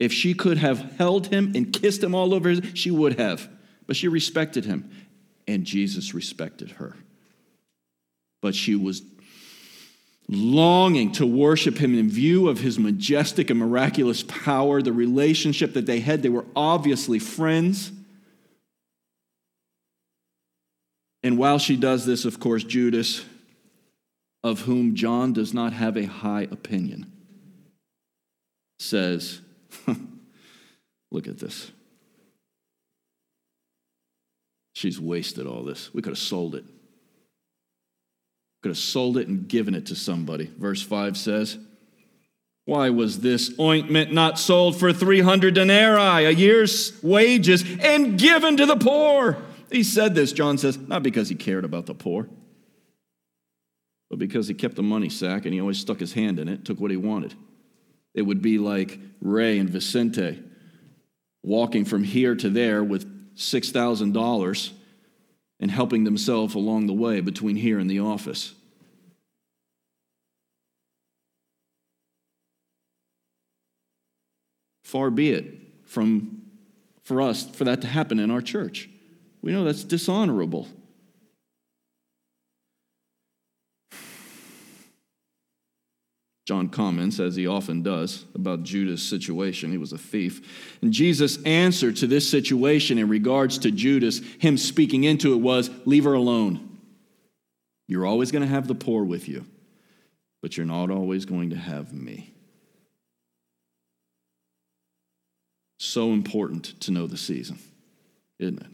If 0.00 0.12
she 0.12 0.32
could 0.32 0.58
have 0.58 0.96
held 0.96 1.26
him 1.26 1.52
and 1.54 1.72
kissed 1.72 2.02
him 2.02 2.14
all 2.14 2.32
over, 2.32 2.54
she 2.74 2.90
would 2.90 3.18
have. 3.18 3.48
But 3.86 3.96
she 3.96 4.08
respected 4.08 4.64
him, 4.64 4.90
and 5.46 5.64
Jesus 5.64 6.14
respected 6.14 6.72
her. 6.72 6.96
But 8.40 8.54
she 8.54 8.74
was 8.74 9.02
longing 10.28 11.12
to 11.12 11.26
worship 11.26 11.76
him 11.78 11.98
in 11.98 12.08
view 12.08 12.48
of 12.48 12.60
his 12.60 12.78
majestic 12.78 13.50
and 13.50 13.58
miraculous 13.58 14.22
power, 14.22 14.80
the 14.80 14.92
relationship 14.92 15.74
that 15.74 15.86
they 15.86 16.00
had. 16.00 16.22
They 16.22 16.28
were 16.28 16.46
obviously 16.56 17.18
friends. 17.18 17.92
And 21.22 21.38
while 21.38 21.58
she 21.58 21.76
does 21.76 22.06
this, 22.06 22.24
of 22.24 22.40
course, 22.40 22.64
Judas, 22.64 23.24
of 24.42 24.60
whom 24.60 24.94
John 24.94 25.32
does 25.32 25.54
not 25.54 25.72
have 25.72 25.96
a 25.96 26.04
high 26.04 26.42
opinion, 26.42 27.10
says, 28.78 29.40
Look 31.10 31.28
at 31.28 31.38
this. 31.38 31.70
She's 34.74 35.00
wasted 35.00 35.46
all 35.46 35.62
this. 35.62 35.94
We 35.94 36.02
could 36.02 36.10
have 36.10 36.18
sold 36.18 36.56
it. 36.56 36.64
Could 38.64 38.70
have 38.70 38.78
sold 38.78 39.18
it 39.18 39.28
and 39.28 39.46
given 39.46 39.74
it 39.74 39.84
to 39.88 39.94
somebody. 39.94 40.50
Verse 40.56 40.80
5 40.80 41.18
says, 41.18 41.58
Why 42.64 42.88
was 42.88 43.20
this 43.20 43.52
ointment 43.60 44.10
not 44.10 44.38
sold 44.38 44.80
for 44.80 44.90
300 44.90 45.52
denarii, 45.52 46.24
a 46.24 46.30
year's 46.30 46.98
wages, 47.02 47.62
and 47.80 48.18
given 48.18 48.56
to 48.56 48.64
the 48.64 48.78
poor? 48.78 49.36
He 49.70 49.82
said 49.82 50.14
this, 50.14 50.32
John 50.32 50.56
says, 50.56 50.78
not 50.78 51.02
because 51.02 51.28
he 51.28 51.34
cared 51.34 51.66
about 51.66 51.84
the 51.84 51.92
poor, 51.92 52.26
but 54.08 54.18
because 54.18 54.48
he 54.48 54.54
kept 54.54 54.76
the 54.76 54.82
money 54.82 55.10
sack 55.10 55.44
and 55.44 55.52
he 55.52 55.60
always 55.60 55.78
stuck 55.78 56.00
his 56.00 56.14
hand 56.14 56.38
in 56.38 56.48
it, 56.48 56.64
took 56.64 56.80
what 56.80 56.90
he 56.90 56.96
wanted. 56.96 57.34
It 58.14 58.22
would 58.22 58.40
be 58.40 58.56
like 58.56 58.98
Ray 59.20 59.58
and 59.58 59.68
Vicente 59.68 60.42
walking 61.42 61.84
from 61.84 62.02
here 62.02 62.34
to 62.34 62.48
there 62.48 62.82
with 62.82 63.36
$6,000 63.36 64.70
and 65.60 65.70
helping 65.70 66.04
themselves 66.04 66.54
along 66.54 66.86
the 66.86 66.92
way 66.92 67.20
between 67.20 67.56
here 67.56 67.78
and 67.78 67.90
the 67.90 68.00
office. 68.00 68.54
Far 74.82 75.10
be 75.10 75.30
it 75.30 75.46
from 75.84 76.42
for 77.02 77.20
us 77.20 77.48
for 77.50 77.64
that 77.64 77.80
to 77.82 77.86
happen 77.86 78.18
in 78.18 78.30
our 78.30 78.40
church. 78.40 78.88
We 79.42 79.52
know 79.52 79.64
that's 79.64 79.84
dishonorable. 79.84 80.68
John 86.44 86.68
comments, 86.68 87.20
as 87.20 87.36
he 87.36 87.46
often 87.46 87.82
does, 87.82 88.26
about 88.34 88.64
Judas' 88.64 89.02
situation. 89.02 89.70
He 89.70 89.78
was 89.78 89.94
a 89.94 89.98
thief. 89.98 90.76
And 90.82 90.92
Jesus' 90.92 91.42
answer 91.44 91.90
to 91.92 92.06
this 92.06 92.28
situation 92.28 92.98
in 92.98 93.08
regards 93.08 93.56
to 93.58 93.70
Judas, 93.70 94.20
him 94.38 94.58
speaking 94.58 95.04
into 95.04 95.32
it, 95.32 95.38
was 95.38 95.70
leave 95.86 96.04
her 96.04 96.12
alone. 96.12 96.78
You're 97.88 98.04
always 98.04 98.30
going 98.30 98.42
to 98.42 98.48
have 98.48 98.68
the 98.68 98.74
poor 98.74 99.04
with 99.04 99.26
you, 99.26 99.46
but 100.42 100.56
you're 100.56 100.66
not 100.66 100.90
always 100.90 101.24
going 101.24 101.50
to 101.50 101.56
have 101.56 101.94
me. 101.94 102.30
So 105.78 106.12
important 106.12 106.78
to 106.80 106.90
know 106.90 107.06
the 107.06 107.16
season, 107.16 107.58
isn't 108.38 108.60
it? 108.60 108.66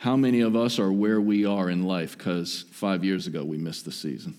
How 0.00 0.16
many 0.16 0.42
of 0.42 0.54
us 0.54 0.78
are 0.78 0.92
where 0.92 1.20
we 1.20 1.46
are 1.46 1.70
in 1.70 1.84
life 1.84 2.16
because 2.16 2.66
five 2.70 3.04
years 3.04 3.26
ago 3.26 3.42
we 3.42 3.56
missed 3.56 3.86
the 3.86 3.92
season? 3.92 4.36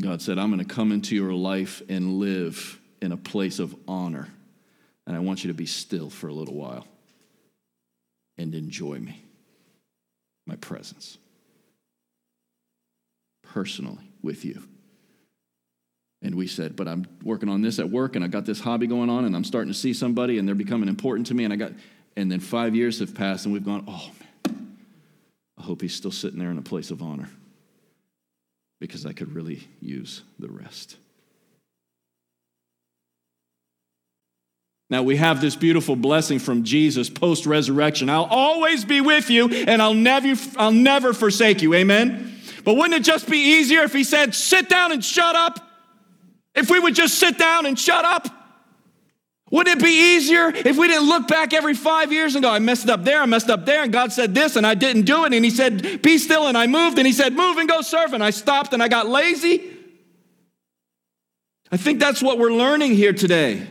God 0.00 0.20
said, 0.20 0.38
I'm 0.38 0.50
going 0.50 0.66
to 0.66 0.74
come 0.74 0.92
into 0.92 1.14
your 1.14 1.32
life 1.32 1.82
and 1.88 2.18
live 2.18 2.80
in 3.00 3.12
a 3.12 3.16
place 3.16 3.58
of 3.58 3.74
honor. 3.86 4.28
And 5.06 5.14
I 5.14 5.20
want 5.20 5.44
you 5.44 5.48
to 5.48 5.54
be 5.54 5.66
still 5.66 6.10
for 6.10 6.28
a 6.28 6.32
little 6.32 6.54
while 6.54 6.86
and 8.36 8.54
enjoy 8.54 8.98
me, 8.98 9.22
my 10.46 10.56
presence, 10.56 11.18
personally 13.42 14.10
with 14.22 14.44
you. 14.44 14.62
And 16.22 16.34
we 16.34 16.46
said, 16.46 16.74
but 16.74 16.88
I'm 16.88 17.06
working 17.22 17.50
on 17.50 17.60
this 17.60 17.78
at 17.78 17.90
work 17.90 18.16
and 18.16 18.24
I 18.24 18.28
got 18.28 18.46
this 18.46 18.58
hobby 18.58 18.86
going 18.86 19.10
on 19.10 19.26
and 19.26 19.36
I'm 19.36 19.44
starting 19.44 19.72
to 19.72 19.78
see 19.78 19.92
somebody 19.92 20.38
and 20.38 20.48
they're 20.48 20.54
becoming 20.54 20.88
important 20.88 21.26
to 21.28 21.34
me. 21.34 21.44
And 21.44 21.52
I 21.52 21.56
got, 21.56 21.72
and 22.16 22.32
then 22.32 22.40
five 22.40 22.74
years 22.74 22.98
have 23.00 23.14
passed 23.14 23.44
and 23.44 23.52
we've 23.52 23.64
gone, 23.64 23.84
oh 23.86 24.10
man, 24.18 24.76
I 25.58 25.62
hope 25.62 25.82
he's 25.82 25.94
still 25.94 26.10
sitting 26.10 26.38
there 26.38 26.50
in 26.50 26.58
a 26.58 26.62
place 26.62 26.90
of 26.90 27.02
honor 27.02 27.28
because 28.86 29.06
I 29.06 29.14
could 29.14 29.34
really 29.34 29.66
use 29.80 30.22
the 30.38 30.48
rest. 30.48 30.96
Now 34.90 35.02
we 35.02 35.16
have 35.16 35.40
this 35.40 35.56
beautiful 35.56 35.96
blessing 35.96 36.38
from 36.38 36.64
Jesus 36.64 37.08
post 37.08 37.46
resurrection. 37.46 38.10
I'll 38.10 38.24
always 38.24 38.84
be 38.84 39.00
with 39.00 39.30
you 39.30 39.48
and 39.48 39.80
I'll 39.80 39.94
never, 39.94 40.34
I'll 40.58 40.70
never 40.70 41.14
forsake 41.14 41.62
you. 41.62 41.72
Amen. 41.72 42.38
But 42.62 42.74
wouldn't 42.74 42.94
it 42.94 43.04
just 43.04 43.28
be 43.28 43.38
easier 43.38 43.80
if 43.80 43.94
he 43.94 44.04
said, 44.04 44.34
sit 44.34 44.68
down 44.68 44.92
and 44.92 45.02
shut 45.02 45.34
up? 45.34 45.60
If 46.54 46.70
we 46.70 46.78
would 46.78 46.94
just 46.94 47.18
sit 47.18 47.38
down 47.38 47.64
and 47.64 47.78
shut 47.78 48.04
up? 48.04 48.28
Wouldn't 49.54 49.78
it 49.78 49.84
be 49.84 50.16
easier 50.16 50.48
if 50.48 50.76
we 50.76 50.88
didn't 50.88 51.06
look 51.06 51.28
back 51.28 51.52
every 51.52 51.74
five 51.74 52.12
years 52.12 52.34
and 52.34 52.42
go, 52.42 52.50
I 52.50 52.58
messed 52.58 52.90
up 52.90 53.04
there, 53.04 53.22
I 53.22 53.26
messed 53.26 53.48
up 53.48 53.64
there, 53.64 53.84
and 53.84 53.92
God 53.92 54.12
said 54.12 54.34
this, 54.34 54.56
and 54.56 54.66
I 54.66 54.74
didn't 54.74 55.02
do 55.02 55.24
it, 55.24 55.32
and 55.32 55.44
He 55.44 55.50
said, 55.52 56.02
Be 56.02 56.18
still, 56.18 56.48
and 56.48 56.58
I 56.58 56.66
moved, 56.66 56.98
and 56.98 57.06
He 57.06 57.12
said, 57.12 57.34
Move 57.34 57.58
and 57.58 57.68
go 57.68 57.80
serve, 57.80 58.14
and 58.14 58.24
I 58.24 58.30
stopped 58.30 58.72
and 58.72 58.82
I 58.82 58.88
got 58.88 59.06
lazy? 59.06 59.62
I 61.70 61.76
think 61.76 62.00
that's 62.00 62.20
what 62.20 62.40
we're 62.40 62.52
learning 62.52 62.96
here 62.96 63.12
today. 63.12 63.64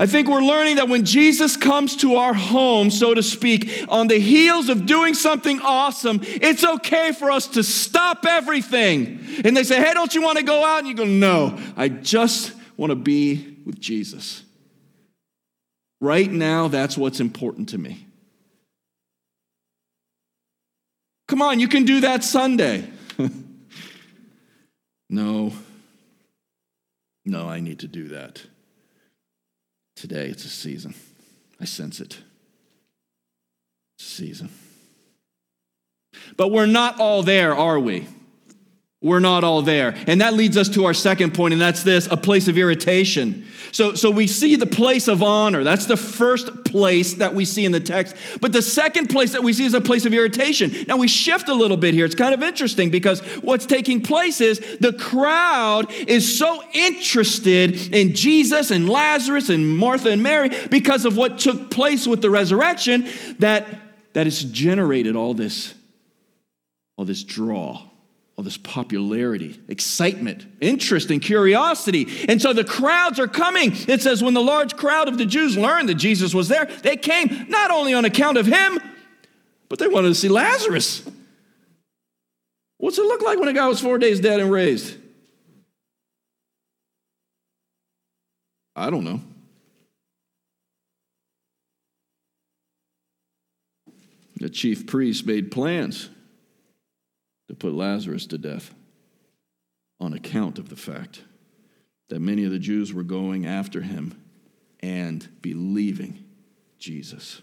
I 0.00 0.06
think 0.06 0.26
we're 0.26 0.42
learning 0.42 0.76
that 0.76 0.88
when 0.88 1.04
Jesus 1.04 1.56
comes 1.56 1.94
to 1.98 2.16
our 2.16 2.34
home, 2.34 2.90
so 2.90 3.14
to 3.14 3.22
speak, 3.22 3.84
on 3.88 4.08
the 4.08 4.18
heels 4.18 4.68
of 4.68 4.84
doing 4.84 5.14
something 5.14 5.60
awesome, 5.60 6.18
it's 6.24 6.64
okay 6.64 7.12
for 7.12 7.30
us 7.30 7.46
to 7.50 7.62
stop 7.62 8.26
everything. 8.26 9.24
And 9.44 9.56
they 9.56 9.62
say, 9.62 9.80
Hey, 9.80 9.94
don't 9.94 10.12
you 10.12 10.22
want 10.22 10.38
to 10.38 10.44
go 10.44 10.64
out? 10.64 10.80
And 10.80 10.88
you 10.88 10.94
go, 10.94 11.04
No, 11.04 11.56
I 11.76 11.88
just 11.88 12.52
want 12.76 12.90
to 12.90 12.96
be 12.96 13.58
with 13.64 13.78
Jesus. 13.78 14.43
Right 16.00 16.30
now, 16.30 16.68
that's 16.68 16.98
what's 16.98 17.20
important 17.20 17.70
to 17.70 17.78
me. 17.78 18.06
Come 21.28 21.40
on, 21.40 21.60
you 21.60 21.68
can 21.68 21.84
do 21.84 22.00
that 22.00 22.22
Sunday. 22.22 22.88
no, 25.08 25.52
no, 27.24 27.48
I 27.48 27.60
need 27.60 27.78
to 27.80 27.88
do 27.88 28.08
that. 28.08 28.42
Today, 29.96 30.26
it's 30.26 30.44
a 30.44 30.50
season. 30.50 30.94
I 31.60 31.64
sense 31.64 32.00
it. 32.00 32.18
It's 33.98 34.06
a 34.06 34.10
season. 34.10 34.50
But 36.36 36.50
we're 36.50 36.66
not 36.66 37.00
all 37.00 37.22
there, 37.22 37.54
are 37.54 37.80
we? 37.80 38.06
We're 39.04 39.20
not 39.20 39.44
all 39.44 39.60
there. 39.60 39.94
And 40.06 40.22
that 40.22 40.32
leads 40.32 40.56
us 40.56 40.70
to 40.70 40.86
our 40.86 40.94
second 40.94 41.34
point, 41.34 41.52
and 41.52 41.60
that's 41.60 41.82
this 41.82 42.08
a 42.10 42.16
place 42.16 42.48
of 42.48 42.56
irritation. 42.56 43.46
So, 43.70 43.94
so 43.94 44.10
we 44.10 44.26
see 44.26 44.56
the 44.56 44.64
place 44.64 45.08
of 45.08 45.22
honor. 45.22 45.62
That's 45.62 45.84
the 45.84 45.98
first 45.98 46.64
place 46.64 47.12
that 47.14 47.34
we 47.34 47.44
see 47.44 47.66
in 47.66 47.72
the 47.72 47.80
text. 47.80 48.16
But 48.40 48.54
the 48.54 48.62
second 48.62 49.08
place 49.08 49.32
that 49.32 49.42
we 49.42 49.52
see 49.52 49.66
is 49.66 49.74
a 49.74 49.80
place 49.82 50.06
of 50.06 50.14
irritation. 50.14 50.86
Now 50.88 50.96
we 50.96 51.06
shift 51.06 51.50
a 51.50 51.54
little 51.54 51.76
bit 51.76 51.92
here. 51.92 52.06
It's 52.06 52.14
kind 52.14 52.32
of 52.32 52.42
interesting 52.42 52.88
because 52.88 53.20
what's 53.42 53.66
taking 53.66 54.00
place 54.00 54.40
is 54.40 54.58
the 54.80 54.94
crowd 54.94 55.92
is 55.92 56.38
so 56.38 56.62
interested 56.72 57.94
in 57.94 58.14
Jesus 58.14 58.70
and 58.70 58.88
Lazarus 58.88 59.50
and 59.50 59.76
Martha 59.76 60.12
and 60.12 60.22
Mary 60.22 60.48
because 60.70 61.04
of 61.04 61.14
what 61.14 61.38
took 61.38 61.70
place 61.70 62.06
with 62.06 62.22
the 62.22 62.30
resurrection 62.30 63.06
that, 63.40 63.66
that 64.14 64.26
it's 64.26 64.42
generated 64.42 65.14
all 65.14 65.34
this, 65.34 65.74
all 66.96 67.04
this 67.04 67.22
draw 67.22 67.82
all 68.36 68.42
this 68.42 68.56
popularity, 68.56 69.60
excitement, 69.68 70.44
interest, 70.60 71.10
and 71.10 71.22
curiosity. 71.22 72.26
And 72.28 72.42
so 72.42 72.52
the 72.52 72.64
crowds 72.64 73.20
are 73.20 73.28
coming. 73.28 73.72
It 73.88 74.02
says, 74.02 74.24
when 74.24 74.34
the 74.34 74.42
large 74.42 74.76
crowd 74.76 75.06
of 75.06 75.18
the 75.18 75.26
Jews 75.26 75.56
learned 75.56 75.88
that 75.88 75.94
Jesus 75.94 76.34
was 76.34 76.48
there, 76.48 76.64
they 76.82 76.96
came 76.96 77.46
not 77.48 77.70
only 77.70 77.94
on 77.94 78.04
account 78.04 78.36
of 78.36 78.46
him, 78.46 78.80
but 79.68 79.78
they 79.78 79.86
wanted 79.86 80.08
to 80.08 80.14
see 80.16 80.28
Lazarus. 80.28 81.08
What's 82.78 82.98
it 82.98 83.06
look 83.06 83.22
like 83.22 83.38
when 83.38 83.48
a 83.48 83.52
guy 83.52 83.68
was 83.68 83.80
four 83.80 83.98
days 83.98 84.18
dead 84.18 84.40
and 84.40 84.50
raised? 84.50 84.96
I 88.74 88.90
don't 88.90 89.04
know. 89.04 89.20
The 94.36 94.50
chief 94.50 94.88
priest 94.88 95.24
made 95.24 95.52
plans 95.52 96.10
to 97.48 97.54
put 97.54 97.74
Lazarus 97.74 98.26
to 98.26 98.38
death 98.38 98.74
on 100.00 100.12
account 100.12 100.58
of 100.58 100.68
the 100.68 100.76
fact 100.76 101.22
that 102.08 102.20
many 102.20 102.44
of 102.44 102.50
the 102.50 102.58
Jews 102.58 102.92
were 102.92 103.02
going 103.02 103.46
after 103.46 103.80
him 103.80 104.20
and 104.80 105.28
believing 105.40 106.24
Jesus. 106.78 107.40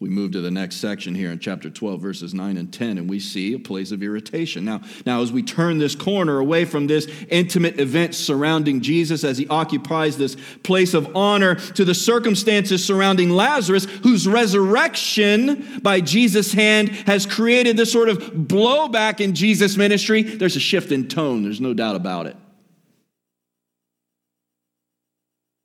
We 0.00 0.08
move 0.08 0.32
to 0.32 0.40
the 0.40 0.50
next 0.50 0.76
section 0.76 1.14
here 1.14 1.30
in 1.30 1.38
chapter 1.40 1.68
12, 1.68 2.00
verses 2.00 2.32
9 2.32 2.56
and 2.56 2.72
10, 2.72 2.96
and 2.96 3.08
we 3.08 3.20
see 3.20 3.52
a 3.52 3.58
place 3.58 3.92
of 3.92 4.02
irritation. 4.02 4.64
Now, 4.64 4.80
now, 5.04 5.20
as 5.20 5.30
we 5.30 5.42
turn 5.42 5.76
this 5.76 5.94
corner 5.94 6.38
away 6.38 6.64
from 6.64 6.86
this 6.86 7.06
intimate 7.28 7.78
event 7.78 8.14
surrounding 8.14 8.80
Jesus 8.80 9.24
as 9.24 9.36
he 9.36 9.46
occupies 9.48 10.16
this 10.16 10.38
place 10.62 10.94
of 10.94 11.14
honor 11.14 11.56
to 11.56 11.84
the 11.84 11.94
circumstances 11.94 12.82
surrounding 12.82 13.28
Lazarus, 13.28 13.84
whose 13.84 14.26
resurrection 14.26 15.80
by 15.82 16.00
Jesus' 16.00 16.54
hand 16.54 16.88
has 16.88 17.26
created 17.26 17.76
this 17.76 17.92
sort 17.92 18.08
of 18.08 18.18
blowback 18.32 19.20
in 19.20 19.34
Jesus' 19.34 19.76
ministry, 19.76 20.22
there's 20.22 20.56
a 20.56 20.60
shift 20.60 20.92
in 20.92 21.08
tone. 21.08 21.42
There's 21.42 21.60
no 21.60 21.74
doubt 21.74 21.96
about 21.96 22.26
it. 22.26 22.36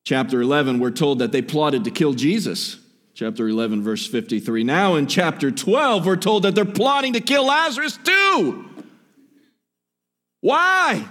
Chapter 0.03 0.41
11, 0.41 0.79
we're 0.79 0.91
told 0.91 1.19
that 1.19 1.31
they 1.31 1.41
plotted 1.41 1.85
to 1.85 1.91
kill 1.91 2.11
Jesus 2.11 2.81
chapter 3.15 3.47
11, 3.47 3.81
verse 3.81 4.05
53. 4.05 4.65
Now 4.65 4.95
in 4.95 5.07
chapter 5.07 5.49
12, 5.49 6.05
we're 6.05 6.17
told 6.17 6.43
that 6.43 6.53
they're 6.53 6.65
plotting 6.65 7.13
to 7.13 7.21
kill 7.21 7.45
Lazarus 7.45 7.97
too. 8.03 8.69
Why? 10.41 11.07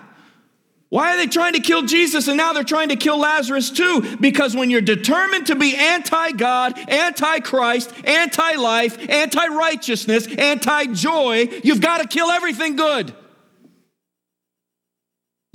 Why 0.90 1.14
are 1.14 1.16
they 1.16 1.26
trying 1.26 1.54
to 1.54 1.60
kill 1.60 1.82
Jesus 1.82 2.28
and 2.28 2.36
now 2.36 2.52
they're 2.52 2.62
trying 2.62 2.90
to 2.90 2.96
kill 2.96 3.18
Lazarus 3.18 3.70
too? 3.70 4.16
Because 4.20 4.54
when 4.54 4.68
you're 4.68 4.82
determined 4.82 5.46
to 5.46 5.54
be 5.54 5.74
anti 5.74 6.32
God, 6.32 6.78
anti 6.90 7.40
Christ, 7.40 7.90
anti 8.04 8.54
life, 8.56 8.98
anti 9.08 9.46
righteousness, 9.48 10.28
anti 10.36 10.86
joy, 10.92 11.48
you've 11.64 11.80
got 11.80 12.02
to 12.02 12.06
kill 12.06 12.30
everything 12.30 12.76
good. 12.76 13.14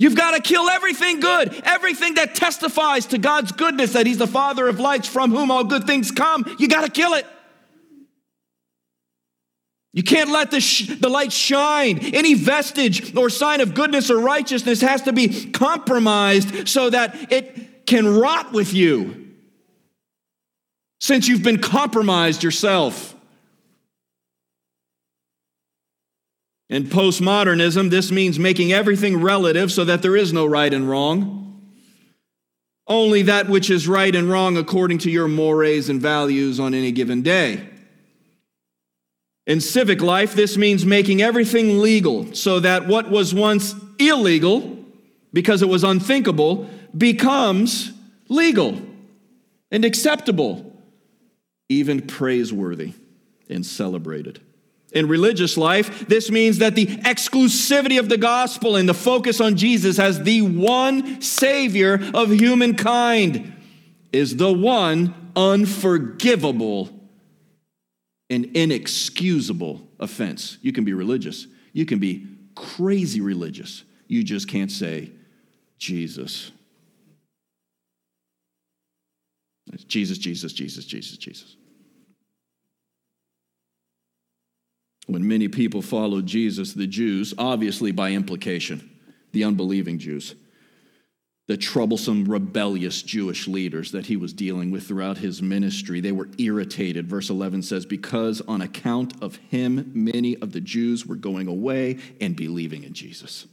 You've 0.00 0.16
got 0.16 0.30
to 0.34 0.40
kill 0.40 0.70
everything 0.70 1.20
good, 1.20 1.60
everything 1.62 2.14
that 2.14 2.34
testifies 2.34 3.04
to 3.08 3.18
God's 3.18 3.52
goodness, 3.52 3.92
that 3.92 4.06
He's 4.06 4.16
the 4.16 4.26
Father 4.26 4.66
of 4.66 4.80
lights 4.80 5.06
from 5.06 5.30
whom 5.30 5.50
all 5.50 5.62
good 5.62 5.84
things 5.84 6.10
come. 6.10 6.56
You 6.58 6.68
got 6.68 6.86
to 6.86 6.90
kill 6.90 7.12
it. 7.12 7.26
You 9.92 10.02
can't 10.02 10.30
let 10.30 10.50
the, 10.50 10.60
sh- 10.60 10.86
the 10.98 11.10
light 11.10 11.32
shine. 11.32 11.98
Any 12.14 12.32
vestige 12.32 13.14
or 13.14 13.28
sign 13.28 13.60
of 13.60 13.74
goodness 13.74 14.10
or 14.10 14.18
righteousness 14.18 14.80
has 14.80 15.02
to 15.02 15.12
be 15.12 15.50
compromised 15.50 16.66
so 16.66 16.88
that 16.88 17.30
it 17.30 17.86
can 17.86 18.08
rot 18.08 18.52
with 18.52 18.72
you, 18.72 19.34
since 20.98 21.28
you've 21.28 21.42
been 21.42 21.60
compromised 21.60 22.42
yourself. 22.42 23.14
In 26.70 26.84
postmodernism, 26.84 27.90
this 27.90 28.12
means 28.12 28.38
making 28.38 28.72
everything 28.72 29.20
relative 29.20 29.72
so 29.72 29.84
that 29.84 30.02
there 30.02 30.16
is 30.16 30.32
no 30.32 30.46
right 30.46 30.72
and 30.72 30.88
wrong. 30.88 31.60
Only 32.86 33.22
that 33.22 33.48
which 33.48 33.70
is 33.70 33.88
right 33.88 34.14
and 34.14 34.30
wrong 34.30 34.56
according 34.56 34.98
to 34.98 35.10
your 35.10 35.26
mores 35.26 35.88
and 35.88 36.00
values 36.00 36.60
on 36.60 36.72
any 36.72 36.92
given 36.92 37.22
day. 37.22 37.68
In 39.48 39.60
civic 39.60 40.00
life, 40.00 40.34
this 40.34 40.56
means 40.56 40.86
making 40.86 41.20
everything 41.20 41.80
legal 41.80 42.32
so 42.34 42.60
that 42.60 42.86
what 42.86 43.10
was 43.10 43.34
once 43.34 43.74
illegal, 43.98 44.78
because 45.32 45.62
it 45.62 45.68
was 45.68 45.82
unthinkable, 45.82 46.70
becomes 46.96 47.92
legal 48.28 48.80
and 49.72 49.84
acceptable, 49.84 50.72
even 51.68 52.00
praiseworthy 52.00 52.92
and 53.48 53.66
celebrated. 53.66 54.40
In 54.92 55.06
religious 55.06 55.56
life, 55.56 56.08
this 56.08 56.30
means 56.30 56.58
that 56.58 56.74
the 56.74 56.86
exclusivity 56.86 57.98
of 57.98 58.08
the 58.08 58.18
gospel 58.18 58.74
and 58.76 58.88
the 58.88 58.94
focus 58.94 59.40
on 59.40 59.56
Jesus 59.56 59.98
as 59.98 60.22
the 60.22 60.42
one 60.42 61.20
Savior 61.22 62.00
of 62.12 62.30
humankind 62.30 63.52
is 64.12 64.36
the 64.36 64.52
one 64.52 65.32
unforgivable 65.36 66.90
and 68.28 68.46
inexcusable 68.56 69.86
offense. 70.00 70.58
You 70.60 70.72
can 70.72 70.84
be 70.84 70.92
religious, 70.92 71.46
you 71.72 71.86
can 71.86 72.00
be 72.00 72.26
crazy 72.56 73.20
religious. 73.20 73.84
You 74.08 74.24
just 74.24 74.48
can't 74.48 74.72
say, 74.72 75.12
Jesus. 75.78 76.50
Jesus, 79.86 80.18
Jesus, 80.18 80.52
Jesus, 80.52 80.84
Jesus, 80.84 81.16
Jesus. 81.16 81.56
When 85.10 85.26
many 85.26 85.48
people 85.48 85.82
followed 85.82 86.24
Jesus, 86.24 86.72
the 86.72 86.86
Jews, 86.86 87.34
obviously 87.36 87.90
by 87.90 88.12
implication, 88.12 88.88
the 89.32 89.42
unbelieving 89.42 89.98
Jews, 89.98 90.36
the 91.48 91.56
troublesome, 91.56 92.26
rebellious 92.26 93.02
Jewish 93.02 93.48
leaders 93.48 93.90
that 93.90 94.06
he 94.06 94.16
was 94.16 94.32
dealing 94.32 94.70
with 94.70 94.86
throughout 94.86 95.18
his 95.18 95.42
ministry, 95.42 96.00
they 96.00 96.12
were 96.12 96.28
irritated. 96.38 97.08
Verse 97.08 97.28
11 97.28 97.62
says, 97.62 97.84
Because 97.84 98.40
on 98.42 98.62
account 98.62 99.20
of 99.20 99.34
him, 99.34 99.90
many 99.94 100.36
of 100.36 100.52
the 100.52 100.60
Jews 100.60 101.04
were 101.04 101.16
going 101.16 101.48
away 101.48 101.98
and 102.20 102.36
believing 102.36 102.84
in 102.84 102.92
Jesus. 102.92 103.48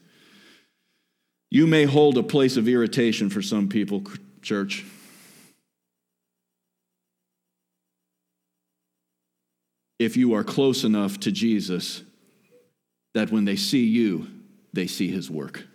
You 1.50 1.66
may 1.66 1.86
hold 1.86 2.20
a 2.20 2.24
place 2.24 2.56
of 2.56 2.68
irritation 2.68 3.32
for 3.32 3.42
some 3.42 3.68
people, 3.68 4.04
church. 4.44 4.86
If 10.00 10.16
you 10.16 10.34
are 10.36 10.44
close 10.44 10.84
enough 10.84 11.20
to 11.22 11.32
Jesus 11.32 12.04
that 13.14 13.32
when 13.32 13.46
they 13.46 13.56
see 13.56 13.86
you, 13.86 14.28
they 14.74 14.88
see 14.88 15.10
his 15.10 15.30
work. 15.30 15.66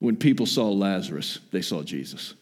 When 0.00 0.16
people 0.16 0.46
saw 0.46 0.68
Lazarus, 0.68 1.38
they 1.50 1.62
saw 1.62 1.82
Jesus. 1.82 2.34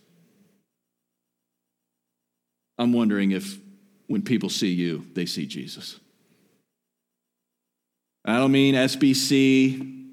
I'm 2.78 2.92
wondering 2.92 3.32
if 3.32 3.58
when 4.06 4.22
people 4.22 4.48
see 4.48 4.72
you, 4.72 5.06
they 5.12 5.26
see 5.26 5.46
Jesus. 5.46 6.00
I 8.24 8.38
don't 8.38 8.52
mean 8.52 8.74
SBC. 8.74 10.08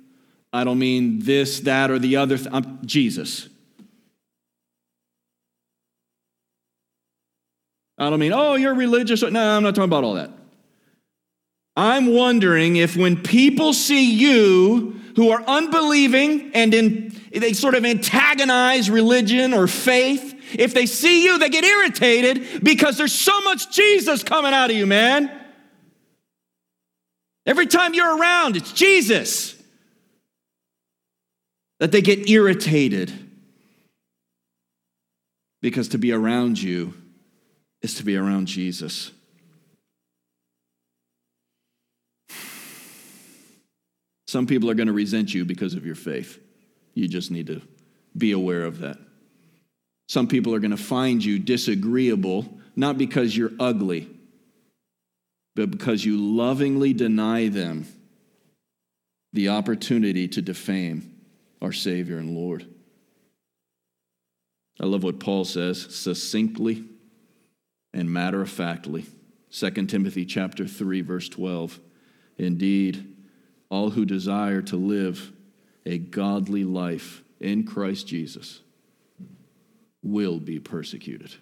I 0.53 0.63
don't 0.63 0.79
mean 0.79 1.19
this, 1.19 1.61
that, 1.61 1.89
or 1.89 1.99
the 1.99 2.17
other. 2.17 2.37
Th- 2.37 2.49
I'm 2.51 2.85
Jesus. 2.85 3.49
I 7.97 8.09
don't 8.09 8.19
mean, 8.19 8.33
oh, 8.33 8.55
you're 8.55 8.75
religious. 8.75 9.23
No, 9.23 9.57
I'm 9.57 9.63
not 9.63 9.73
talking 9.73 9.85
about 9.85 10.03
all 10.03 10.13
that. 10.15 10.31
I'm 11.75 12.07
wondering 12.13 12.75
if 12.75 12.95
when 12.95 13.21
people 13.21 13.73
see 13.73 14.13
you 14.13 14.99
who 15.15 15.29
are 15.31 15.41
unbelieving 15.43 16.51
and 16.53 16.73
in, 16.73 17.21
they 17.31 17.53
sort 17.53 17.75
of 17.75 17.85
antagonize 17.85 18.89
religion 18.89 19.53
or 19.53 19.67
faith, 19.67 20.35
if 20.53 20.73
they 20.73 20.85
see 20.85 21.23
you, 21.23 21.39
they 21.39 21.49
get 21.49 21.63
irritated 21.63 22.63
because 22.63 22.97
there's 22.97 23.13
so 23.13 23.41
much 23.41 23.71
Jesus 23.71 24.23
coming 24.23 24.53
out 24.53 24.69
of 24.69 24.75
you, 24.75 24.85
man. 24.85 25.31
Every 27.45 27.67
time 27.67 27.93
you're 27.93 28.17
around, 28.17 28.57
it's 28.57 28.73
Jesus. 28.73 29.55
That 31.79 31.91
they 31.91 32.01
get 32.01 32.29
irritated. 32.29 33.11
Because 35.61 35.89
to 35.89 35.97
be 35.97 36.11
around 36.11 36.61
you 36.61 36.93
is 37.87 37.93
to 37.95 38.03
be 38.03 38.17
around 38.17 38.47
Jesus. 38.47 39.11
Some 44.27 44.45
people 44.45 44.69
are 44.69 44.73
going 44.73 44.87
to 44.87 44.93
resent 44.93 45.33
you 45.33 45.45
because 45.45 45.73
of 45.73 45.85
your 45.85 45.95
faith. 45.95 46.37
You 46.93 47.07
just 47.07 47.31
need 47.31 47.47
to 47.47 47.61
be 48.17 48.33
aware 48.33 48.65
of 48.65 48.79
that. 48.79 48.97
Some 50.09 50.27
people 50.27 50.53
are 50.53 50.59
going 50.59 50.71
to 50.71 50.77
find 50.77 51.23
you 51.23 51.39
disagreeable, 51.39 52.45
not 52.75 52.97
because 52.97 53.35
you're 53.35 53.53
ugly, 53.57 54.09
but 55.55 55.71
because 55.71 56.03
you 56.03 56.17
lovingly 56.17 56.91
deny 56.91 57.47
them 57.47 57.87
the 59.31 59.49
opportunity 59.49 60.27
to 60.27 60.41
defame 60.41 61.21
our 61.61 61.71
Savior 61.71 62.17
and 62.17 62.35
Lord. 62.35 62.65
I 64.79 64.85
love 64.85 65.03
what 65.03 65.21
Paul 65.21 65.45
says 65.45 65.95
succinctly 65.95 66.83
and 67.97 68.11
matter 68.11 68.41
of 68.41 68.49
factly. 68.49 69.05
2 69.51 69.71
Timothy 69.87 70.23
chapter 70.23 70.67
3 70.67 71.01
verse 71.01 71.27
12. 71.29 71.79
Indeed, 72.37 73.15
all 73.69 73.89
who 73.89 74.05
desire 74.05 74.61
to 74.61 74.75
live 74.77 75.33
a 75.85 75.97
godly 75.97 76.63
life 76.63 77.23
in 77.39 77.65
Christ 77.65 78.07
Jesus 78.07 78.61
will 80.03 80.39
be 80.39 80.59
persecuted. 80.59 81.33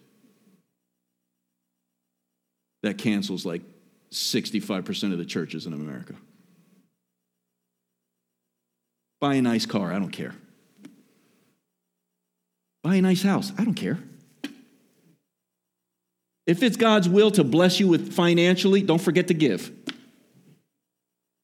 That 2.84 2.98
cancels 2.98 3.46
like 3.46 3.62
65% 4.12 5.12
of 5.12 5.18
the 5.18 5.26
churches 5.26 5.66
in 5.66 5.74
America. 5.74 6.16
Buy 9.20 9.36
a 9.36 9.42
nice 9.42 9.66
car, 9.66 9.92
I 9.92 10.00
don't 10.00 10.12
care. 10.12 10.36
Buy 12.82 12.96
a 12.96 13.02
nice 13.02 13.24
house, 13.24 13.52
I 13.58 13.66
don't 13.66 13.74
care. 13.74 14.00
If 16.48 16.62
it's 16.62 16.78
God's 16.78 17.10
will 17.10 17.32
to 17.32 17.44
bless 17.44 17.80
you 17.80 17.88
with 17.88 18.14
financially, 18.14 18.82
don't 18.82 19.02
forget 19.02 19.28
to 19.30 19.34
give. 19.34 19.72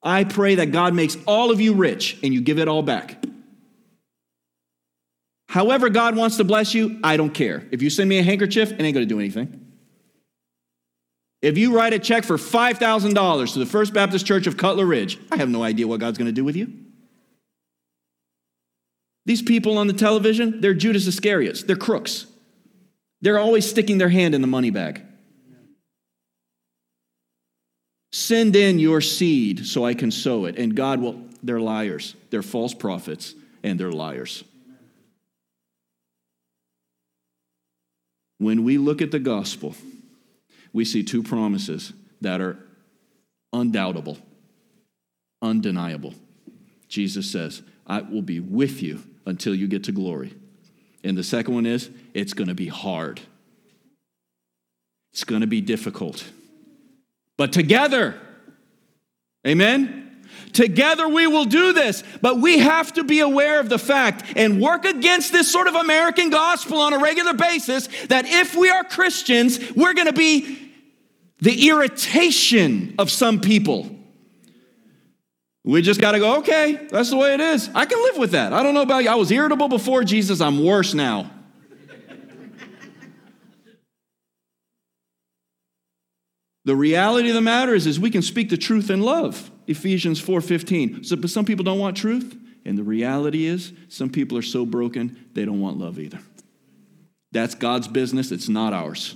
I 0.04 0.24
pray 0.24 0.56
that 0.56 0.72
God 0.72 0.94
makes 0.94 1.18
all 1.28 1.52
of 1.52 1.60
you 1.62 1.74
rich 1.74 2.18
and 2.24 2.34
you 2.34 2.42
give 2.42 2.60
it 2.60 2.68
all 2.68 2.84
back. 2.84 3.24
However, 5.48 5.90
God 5.90 6.16
wants 6.16 6.38
to 6.38 6.44
bless 6.44 6.74
you, 6.74 7.00
I 7.04 7.18
don't 7.18 7.34
care. 7.34 7.68
If 7.72 7.82
you 7.82 7.90
send 7.90 8.10
me 8.10 8.20
a 8.20 8.24
handkerchief, 8.24 8.72
it 8.72 8.82
ain't 8.82 8.94
gonna 8.94 9.06
do 9.06 9.20
anything. 9.20 9.62
If 11.42 11.58
you 11.58 11.76
write 11.76 11.94
a 11.94 12.00
check 12.00 12.24
for 12.24 12.38
$5,000 12.38 13.54
to 13.54 13.60
the 13.60 13.66
First 13.66 13.94
Baptist 13.94 14.26
Church 14.26 14.46
of 14.46 14.58
Cutler 14.58 14.86
Ridge, 14.86 15.18
I 15.32 15.38
have 15.38 15.50
no 15.50 15.64
idea 15.64 15.88
what 15.88 16.00
God's 16.00 16.18
going 16.18 16.28
to 16.28 16.32
do 16.32 16.44
with 16.44 16.56
you. 16.56 16.72
These 19.26 19.42
people 19.42 19.78
on 19.78 19.88
the 19.88 19.94
television, 19.94 20.62
they're 20.62 20.74
Judas 20.74 21.08
Iscariots, 21.08 21.66
they're 21.66 21.76
crooks. 21.76 22.28
They're 23.22 23.40
always 23.40 23.70
sticking 23.70 23.98
their 23.98 24.10
hand 24.10 24.34
in 24.34 24.42
the 24.42 24.48
money 24.48 24.72
bag. 24.72 25.04
Send 28.12 28.56
in 28.56 28.80
your 28.80 29.00
seed 29.00 29.66
so 29.66 29.86
I 29.86 29.94
can 29.94 30.12
sow 30.12 30.46
it. 30.46 30.58
And 30.58 30.76
God 30.76 31.00
will, 31.00 31.22
they're 31.42 31.62
liars. 31.62 32.16
They're 32.30 32.42
false 32.42 32.74
prophets 32.74 33.34
and 33.64 33.80
they're 33.80 33.92
liars. 33.92 34.44
When 38.38 38.64
we 38.64 38.78
look 38.78 39.02
at 39.02 39.12
the 39.12 39.20
gospel, 39.20 39.76
we 40.74 40.84
see 40.84 41.04
two 41.04 41.22
promises 41.22 41.94
that 42.22 42.42
are 42.42 42.58
undoubtable, 43.54 44.18
undeniable. 45.42 46.16
Jesus 46.88 47.30
says, 47.32 47.62
I 47.86 48.02
will 48.02 48.22
be 48.22 48.40
with 48.40 48.82
you 48.82 49.04
until 49.26 49.54
you 49.54 49.68
get 49.68 49.84
to 49.86 49.92
glory. 49.92 50.34
And 51.04 51.18
the 51.18 51.24
second 51.24 51.54
one 51.54 51.66
is, 51.66 51.90
it's 52.14 52.34
going 52.34 52.48
to 52.48 52.56
be 52.56 52.68
hard. 52.68 53.22
It's 55.14 55.24
going 55.24 55.42
to 55.42 55.48
be 55.48 55.62
difficult. 55.62 56.24
But 57.38 57.52
together, 57.52 58.16
amen? 59.46 60.24
Together 60.54 61.08
we 61.08 61.28
will 61.28 61.46
do 61.46 61.74
this, 61.74 62.04
but 62.22 62.40
we 62.40 62.60
have 62.60 62.94
to 62.94 63.04
be 63.04 63.20
aware 63.20 63.60
of 63.60 63.70
the 63.70 63.80
fact 63.80 64.34
and 64.36 64.62
work 64.62 64.86
against 64.86 65.32
this 65.32 65.52
sort 65.52 65.68
of 65.68 65.76
American 65.76 66.30
gospel 66.30 66.80
on 66.80 66.94
a 66.94 67.00
regular 67.00 67.34
basis 67.34 67.88
that 68.08 68.26
if 68.26 68.56
we 68.56 68.70
are 68.70 68.84
Christians, 68.84 69.60
we're 69.76 69.94
going 69.94 70.08
to 70.08 70.14
be 70.14 70.72
the 71.40 71.70
irritation 71.70 72.96
of 73.00 73.10
some 73.10 73.42
people. 73.42 73.90
We 75.64 75.82
just 75.82 76.02
got 76.02 76.14
to 76.14 76.20
go, 76.20 76.40
okay, 76.40 76.88
that's 76.90 77.12
the 77.12 77.18
way 77.18 77.34
it 77.36 77.40
is. 77.40 77.70
I 77.76 77.86
can 77.86 78.02
live 78.02 78.18
with 78.18 78.32
that. 78.32 78.52
I 78.52 78.64
don't 78.64 78.74
know 78.74 78.82
about 78.82 79.04
you. 79.04 79.10
I 79.10 79.16
was 79.16 79.30
irritable 79.32 79.70
before 79.70 80.04
Jesus, 80.04 80.42
I'm 80.42 80.64
worse 80.64 80.94
now. 80.94 81.30
the 86.66 86.76
reality 86.76 87.30
of 87.30 87.36
the 87.36 87.42
matter 87.42 87.76
is, 87.76 87.86
is 87.86 88.00
we 88.00 88.10
can 88.10 88.24
speak 88.24 88.50
the 88.50 88.58
truth 88.58 88.90
in 88.90 89.02
love. 89.02 89.52
Ephesians 89.68 90.20
4:15. 90.22 91.06
So, 91.06 91.16
but 91.16 91.30
some 91.30 91.46
people 91.46 91.64
don't 91.64 91.80
want 91.80 91.96
truth, 91.96 92.36
and 92.66 92.78
the 92.78 92.84
reality 92.84 93.46
is 93.46 93.72
some 93.88 94.10
people 94.10 94.38
are 94.38 94.44
so 94.44 94.66
broken 94.66 95.28
they 95.34 95.46
don't 95.46 95.60
want 95.60 95.78
love 95.78 96.00
either. 96.00 96.20
That's 97.32 97.56
God's 97.56 97.88
business, 97.88 98.32
it's 98.32 98.50
not 98.50 98.74
ours. 98.74 99.16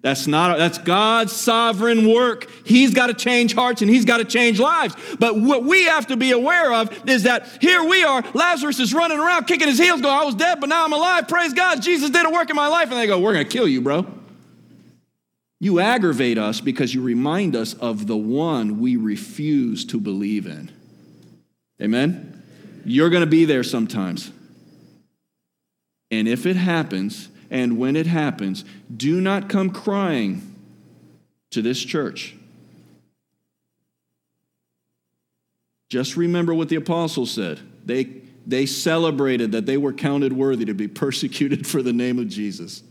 That's 0.00 0.28
not 0.28 0.58
that's 0.58 0.78
God's 0.78 1.32
sovereign 1.32 2.08
work. 2.08 2.48
He's 2.64 2.94
got 2.94 3.08
to 3.08 3.14
change 3.14 3.52
hearts 3.52 3.82
and 3.82 3.90
he's 3.90 4.04
got 4.04 4.18
to 4.18 4.24
change 4.24 4.60
lives. 4.60 4.94
But 5.18 5.40
what 5.40 5.64
we 5.64 5.84
have 5.84 6.06
to 6.06 6.16
be 6.16 6.30
aware 6.30 6.72
of 6.72 7.08
is 7.08 7.24
that 7.24 7.48
here 7.60 7.82
we 7.82 8.04
are, 8.04 8.22
Lazarus 8.32 8.78
is 8.78 8.94
running 8.94 9.18
around 9.18 9.46
kicking 9.46 9.66
his 9.66 9.78
heels 9.78 10.00
going, 10.00 10.14
"I 10.14 10.24
was 10.24 10.36
dead, 10.36 10.60
but 10.60 10.68
now 10.68 10.84
I'm 10.84 10.92
alive. 10.92 11.26
Praise 11.26 11.52
God. 11.52 11.82
Jesus 11.82 12.10
did 12.10 12.24
a 12.24 12.30
work 12.30 12.48
in 12.48 12.54
my 12.54 12.68
life." 12.68 12.90
And 12.90 12.98
they 12.98 13.08
go, 13.08 13.18
"We're 13.18 13.32
going 13.32 13.44
to 13.44 13.50
kill 13.50 13.66
you, 13.66 13.80
bro." 13.80 14.06
You 15.60 15.80
aggravate 15.80 16.38
us 16.38 16.60
because 16.60 16.94
you 16.94 17.02
remind 17.02 17.56
us 17.56 17.74
of 17.74 18.06
the 18.06 18.16
one 18.16 18.78
we 18.78 18.94
refuse 18.94 19.84
to 19.86 19.98
believe 19.98 20.46
in. 20.46 20.70
Amen. 21.82 22.40
You're 22.84 23.10
going 23.10 23.24
to 23.24 23.26
be 23.26 23.44
there 23.44 23.64
sometimes. 23.64 24.30
And 26.12 26.28
if 26.28 26.46
it 26.46 26.54
happens, 26.54 27.28
and 27.50 27.78
when 27.78 27.96
it 27.96 28.06
happens, 28.06 28.64
do 28.94 29.20
not 29.20 29.48
come 29.48 29.70
crying 29.70 30.54
to 31.50 31.62
this 31.62 31.82
church. 31.82 32.34
Just 35.88 36.16
remember 36.16 36.52
what 36.52 36.68
the 36.68 36.76
apostles 36.76 37.30
said. 37.30 37.60
They, 37.84 38.04
they 38.46 38.66
celebrated 38.66 39.52
that 39.52 39.64
they 39.64 39.78
were 39.78 39.92
counted 39.92 40.32
worthy 40.34 40.66
to 40.66 40.74
be 40.74 40.88
persecuted 40.88 41.66
for 41.66 41.82
the 41.82 41.92
name 41.92 42.18
of 42.18 42.28
Jesus. 42.28 42.82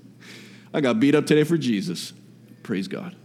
I 0.74 0.82
got 0.82 1.00
beat 1.00 1.14
up 1.14 1.28
today 1.28 1.44
for 1.44 1.58
Jesus. 1.58 2.14
Praise 2.64 2.88
God. 2.88 3.16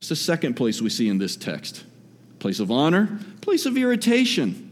It's 0.00 0.08
the 0.08 0.16
second 0.16 0.54
place 0.54 0.80
we 0.80 0.88
see 0.88 1.08
in 1.08 1.18
this 1.18 1.36
text 1.36 1.84
place 2.38 2.58
of 2.58 2.70
honor, 2.70 3.18
place 3.42 3.66
of 3.66 3.76
irritation. 3.76 4.69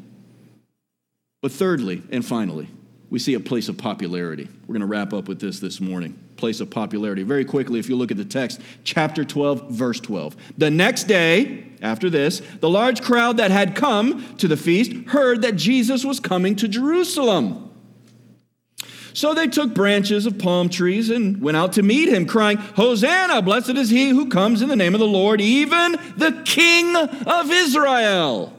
But 1.41 1.53
thirdly 1.53 2.03
and 2.11 2.25
finally, 2.25 2.69
we 3.11 3.19
see 3.19 3.35
a 3.35 3.41
place 3.41 3.69
of 3.69 3.79
popularity. 3.79 4.49
We're 4.67 4.75
going 4.75 4.81
to 4.81 4.87
wrap 4.87 5.13
up 5.13 5.29
with 5.29 5.41
this 5.41 5.61
this 5.61 5.81
morning. 5.81 6.19
Place 6.37 6.61
of 6.61 6.71
popularity. 6.71 7.23
Very 7.23 7.45
quickly, 7.45 7.79
if 7.79 7.89
you 7.89 7.97
look 7.97 8.11
at 8.11 8.17
the 8.17 8.25
text, 8.25 8.61
chapter 8.85 9.25
12, 9.25 9.71
verse 9.71 10.01
12. 10.01 10.37
The 10.59 10.71
next 10.71 11.05
day, 11.05 11.65
after 11.81 12.11
this, 12.11 12.43
the 12.61 12.69
large 12.69 13.03
crowd 13.03 13.39
that 13.39 13.51
had 13.51 13.75
come 13.75 14.37
to 14.37 14.49
the 14.49 14.57
feast 14.57 14.93
heard 15.09 15.43
that 15.43 15.57
Jesus 15.57 16.05
was 16.05 16.21
coming 16.21 16.57
to 16.57 16.69
Jerusalem. 16.69 17.65
So 19.15 19.35
they 19.35 19.49
took 19.49 19.75
branches 19.75 20.27
of 20.27 20.39
palm 20.39 20.69
trees 20.69 21.11
and 21.11 21.41
went 21.41 21.57
out 21.57 21.73
to 21.73 21.83
meet 21.83 22.09
him, 22.09 22.27
crying, 22.27 22.59
Hosanna, 22.59 23.43
blessed 23.43 23.71
is 23.71 23.91
he 23.91 24.11
who 24.11 24.29
comes 24.29 24.63
in 24.63 24.69
the 24.69 24.77
name 24.77 24.95
of 24.95 25.01
the 25.01 25.07
Lord, 25.07 25.41
even 25.41 25.93
the 26.17 26.43
King 26.45 26.95
of 26.95 27.51
Israel. 27.51 28.58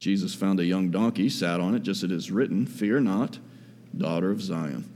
Jesus 0.00 0.34
found 0.34 0.58
a 0.58 0.64
young 0.64 0.90
donkey, 0.90 1.28
sat 1.28 1.60
on 1.60 1.74
it, 1.74 1.82
just 1.82 2.02
as 2.02 2.10
it 2.10 2.14
is 2.14 2.30
written 2.30 2.66
Fear 2.66 3.00
not, 3.00 3.38
daughter 3.96 4.30
of 4.30 4.40
Zion. 4.40 4.90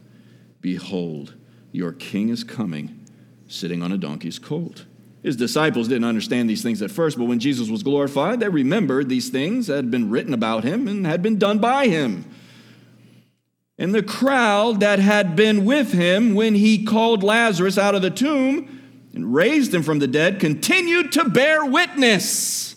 Behold, 0.62 1.34
your 1.72 1.92
king 1.92 2.30
is 2.30 2.42
coming, 2.42 3.04
sitting 3.46 3.82
on 3.82 3.92
a 3.92 3.98
donkey's 3.98 4.38
colt. 4.38 4.86
His 5.22 5.36
disciples 5.36 5.88
didn't 5.88 6.04
understand 6.04 6.48
these 6.48 6.62
things 6.62 6.80
at 6.80 6.90
first, 6.90 7.18
but 7.18 7.26
when 7.26 7.38
Jesus 7.38 7.68
was 7.68 7.82
glorified, 7.82 8.40
they 8.40 8.48
remembered 8.48 9.10
these 9.10 9.28
things 9.28 9.66
that 9.66 9.76
had 9.76 9.90
been 9.90 10.08
written 10.08 10.32
about 10.32 10.64
him 10.64 10.88
and 10.88 11.06
had 11.06 11.22
been 11.22 11.38
done 11.38 11.58
by 11.58 11.88
him. 11.88 12.24
And 13.78 13.94
the 13.94 14.02
crowd 14.02 14.80
that 14.80 15.00
had 15.00 15.36
been 15.36 15.66
with 15.66 15.92
him 15.92 16.34
when 16.34 16.54
he 16.54 16.84
called 16.84 17.22
Lazarus 17.22 17.76
out 17.76 17.94
of 17.94 18.02
the 18.02 18.10
tomb 18.10 19.10
and 19.14 19.34
raised 19.34 19.74
him 19.74 19.82
from 19.82 19.98
the 19.98 20.06
dead 20.06 20.40
continued 20.40 21.12
to 21.12 21.28
bear 21.28 21.64
witness. 21.64 22.73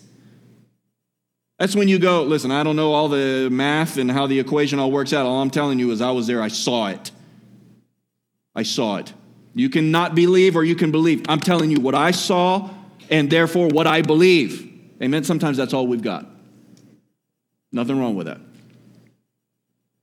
That's 1.60 1.76
when 1.76 1.88
you 1.88 1.98
go, 1.98 2.24
listen, 2.24 2.52
I 2.52 2.64
don't 2.64 2.76
know 2.76 2.94
all 2.94 3.08
the 3.08 3.50
math 3.52 3.98
and 3.98 4.12
how 4.12 4.28
the 4.28 4.40
equation 4.40 4.78
all 4.78 4.92
works 4.92 5.12
out. 5.12 5.26
All 5.26 5.42
I'm 5.42 5.50
telling 5.50 5.80
you 5.80 5.92
is 5.92 6.02
I 6.02 6.12
was 6.12 6.28
there, 6.28 6.42
I 6.42 6.50
saw 6.50 6.88
it. 6.88 7.12
I 8.56 8.64
saw 8.64 8.98
it. 8.98 9.14
You 9.56 9.70
can 9.70 9.90
not 9.92 10.14
believe 10.14 10.56
or 10.56 10.64
you 10.64 10.76
can 10.76 10.92
believe. 10.92 11.26
I'm 11.28 11.40
telling 11.40 11.72
you 11.72 11.80
what 11.80 11.96
I 11.96 12.12
saw 12.12 12.70
and 13.10 13.30
therefore 13.30 13.70
what 13.70 13.88
I 13.88 14.04
believe. 14.04 14.72
Amen. 15.02 15.24
Sometimes 15.24 15.58
that's 15.58 15.74
all 15.74 15.88
we've 15.88 16.02
got. 16.02 16.26
Nothing 17.72 18.00
wrong 18.00 18.16
with 18.16 18.28
that. 18.28 18.40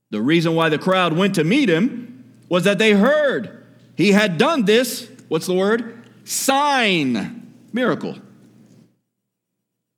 The 0.09 0.21
reason 0.21 0.55
why 0.55 0.69
the 0.69 0.77
crowd 0.77 1.13
went 1.13 1.35
to 1.35 1.43
meet 1.43 1.69
him 1.69 2.33
was 2.49 2.65
that 2.65 2.77
they 2.77 2.91
heard 2.91 3.65
he 3.95 4.11
had 4.11 4.37
done 4.37 4.65
this, 4.65 5.09
what's 5.29 5.47
the 5.47 5.53
word? 5.53 6.05
Sign, 6.25 7.53
miracle. 7.71 8.17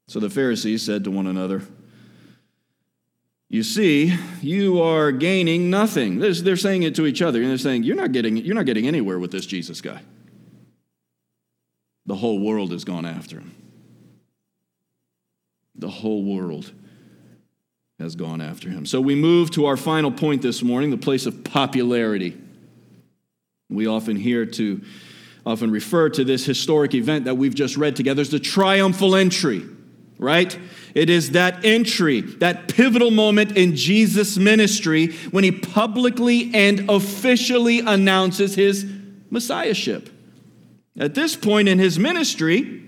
So 0.07 0.21
the 0.21 0.29
Pharisees 0.29 0.83
said 0.83 1.03
to 1.03 1.11
one 1.11 1.27
another, 1.27 1.63
You 3.49 3.61
see, 3.63 4.15
you 4.41 4.81
are 4.81 5.11
gaining 5.11 5.69
nothing. 5.69 6.19
They're, 6.19 6.55
saying 6.55 6.83
it 6.83 6.95
to 6.95 7.05
each 7.05 7.21
other, 7.21 7.41
and 7.41 7.49
they're 7.49 7.57
saying, 7.57 7.83
you're 7.83 7.95
not, 7.95 8.13
getting, 8.13 8.37
you're 8.37 8.55
not 8.55 8.65
getting 8.65 8.87
anywhere 8.87 9.19
with 9.19 9.31
this 9.31 9.45
Jesus 9.45 9.81
guy. 9.81 10.01
The 12.05 12.15
whole 12.15 12.39
world 12.39 12.71
has 12.71 12.85
gone 12.85 13.05
after 13.05 13.37
him. 13.37 13.53
The 15.75 15.89
whole 15.89 16.23
world 16.23 16.71
has 17.99 18.15
gone 18.15 18.39
after 18.39 18.69
him. 18.69 18.85
So 18.85 19.01
we 19.01 19.13
move 19.13 19.51
to 19.51 19.65
our 19.65 19.75
final 19.75 20.11
point 20.11 20.41
this 20.41 20.63
morning, 20.63 20.89
the 20.89 20.97
place 20.97 21.25
of 21.25 21.43
popularity. 21.43 22.37
We 23.69 23.87
often 23.87 24.15
hear 24.15 24.45
to 24.45 24.81
often 25.45 25.69
refer 25.69 26.09
to 26.09 26.23
this 26.23 26.45
historic 26.45 26.93
event 26.93 27.25
that 27.25 27.35
we've 27.35 27.55
just 27.55 27.75
read 27.75 27.95
together 27.95 28.21
as 28.21 28.29
the 28.29 28.39
triumphal 28.39 29.15
entry 29.15 29.63
right? 30.19 30.57
It 30.95 31.09
is 31.09 31.31
that 31.31 31.63
entry, 31.63 32.21
that 32.21 32.67
pivotal 32.67 33.11
moment 33.11 33.55
in 33.55 33.75
Jesus' 33.75 34.37
ministry 34.37 35.13
when 35.31 35.43
he 35.43 35.51
publicly 35.51 36.51
and 36.53 36.89
officially 36.89 37.79
announces 37.79 38.55
his 38.55 38.85
messiahship. 39.29 40.09
At 40.97 41.13
this 41.13 41.35
point 41.35 41.69
in 41.69 41.77
his 41.77 41.99
ministry, 41.99 42.83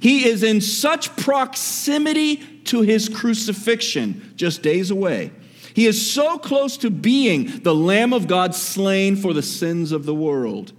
he 0.00 0.26
is 0.26 0.42
in 0.42 0.62
such 0.62 1.14
proximity 1.16 2.36
to 2.64 2.80
his 2.80 3.08
crucifixion, 3.08 4.32
just 4.36 4.62
days 4.62 4.90
away. 4.90 5.32
He 5.74 5.86
is 5.86 6.10
so 6.10 6.38
close 6.38 6.78
to 6.78 6.88
being 6.88 7.60
the 7.60 7.74
Lamb 7.74 8.14
of 8.14 8.26
God 8.26 8.54
slain 8.54 9.14
for 9.16 9.34
the 9.34 9.42
sins 9.42 9.92
of 9.92 10.06
the 10.06 10.14
world 10.14 10.72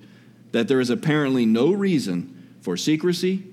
that 0.53 0.67
there 0.67 0.79
is 0.79 0.89
apparently 0.89 1.45
no 1.45 1.71
reason 1.71 2.55
for 2.61 2.75
secrecy 2.75 3.43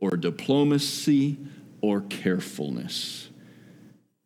or 0.00 0.16
diplomacy 0.16 1.38
or 1.80 2.00
carefulness. 2.02 3.28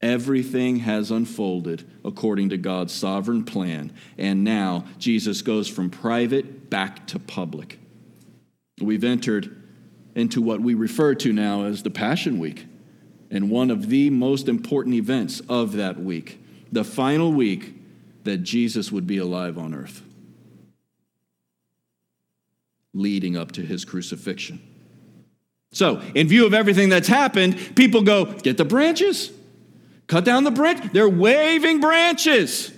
Everything 0.02 0.76
has 0.76 1.10
unfolded 1.10 1.86
according 2.04 2.48
to 2.48 2.56
God's 2.56 2.92
sovereign 2.92 3.44
plan, 3.44 3.92
and 4.16 4.42
now 4.42 4.86
Jesus 4.98 5.42
goes 5.42 5.68
from 5.68 5.90
private 5.90 6.70
back 6.70 7.06
to 7.08 7.18
public. 7.18 7.78
We've 8.80 9.04
entered 9.04 9.62
into 10.14 10.40
what 10.40 10.60
we 10.60 10.72
refer 10.74 11.14
to 11.16 11.32
now 11.32 11.64
as 11.64 11.82
the 11.82 11.90
Passion 11.90 12.38
Week, 12.38 12.66
and 13.30 13.50
one 13.50 13.70
of 13.70 13.90
the 13.90 14.08
most 14.08 14.48
important 14.48 14.94
events 14.94 15.40
of 15.48 15.74
that 15.74 16.00
week, 16.00 16.42
the 16.72 16.82
final 16.84 17.32
week 17.32 17.74
that 18.24 18.38
Jesus 18.38 18.90
would 18.90 19.06
be 19.06 19.18
alive 19.18 19.58
on 19.58 19.74
earth, 19.74 20.02
leading 22.94 23.36
up 23.36 23.52
to 23.52 23.62
his 23.62 23.84
crucifixion. 23.84 24.60
So, 25.72 26.02
in 26.14 26.26
view 26.26 26.46
of 26.46 26.54
everything 26.54 26.88
that's 26.88 27.08
happened, 27.08 27.76
people 27.76 28.02
go, 28.02 28.24
get 28.24 28.56
the 28.56 28.64
branches, 28.64 29.30
cut 30.08 30.24
down 30.24 30.44
the 30.44 30.50
branch. 30.50 30.92
They're 30.92 31.08
waving 31.08 31.80
branches. 31.80 32.72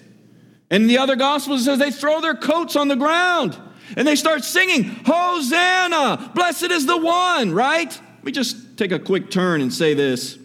And 0.70 0.88
the 0.88 0.98
other 0.98 1.16
gospel 1.16 1.58
says 1.58 1.78
they 1.78 1.90
throw 1.90 2.20
their 2.20 2.34
coats 2.34 2.76
on 2.76 2.88
the 2.88 2.96
ground 2.96 3.58
and 3.96 4.06
they 4.06 4.16
start 4.16 4.44
singing, 4.44 4.84
Hosanna, 5.04 6.32
blessed 6.34 6.70
is 6.70 6.86
the 6.86 6.96
one, 6.96 7.52
right? 7.52 7.90
Let 7.90 8.24
me 8.24 8.32
just 8.32 8.76
take 8.78 8.92
a 8.92 8.98
quick 8.98 9.30
turn 9.30 9.60
and 9.60 9.72
say 9.72 9.94
this. 9.94 10.38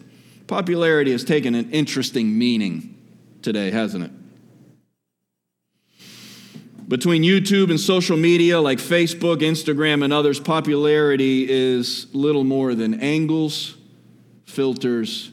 Popularity 0.46 1.12
has 1.12 1.24
taken 1.24 1.54
an 1.54 1.70
interesting 1.70 2.38
meaning 2.38 2.94
today, 3.42 3.70
hasn't 3.70 4.04
it? 4.04 4.10
Between 6.88 7.22
YouTube 7.22 7.68
and 7.68 7.78
social 7.78 8.16
media 8.16 8.58
like 8.60 8.78
Facebook, 8.78 9.40
Instagram, 9.40 10.02
and 10.02 10.10
others, 10.10 10.40
popularity 10.40 11.46
is 11.48 12.06
little 12.14 12.44
more 12.44 12.74
than 12.74 13.00
angles, 13.00 13.76
filters, 14.46 15.30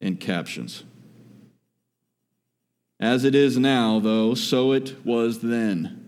and 0.00 0.18
captions. 0.18 0.82
As 2.98 3.24
it 3.24 3.34
is 3.34 3.58
now, 3.58 4.00
though, 4.00 4.34
so 4.34 4.72
it 4.72 5.04
was 5.04 5.40
then. 5.40 6.00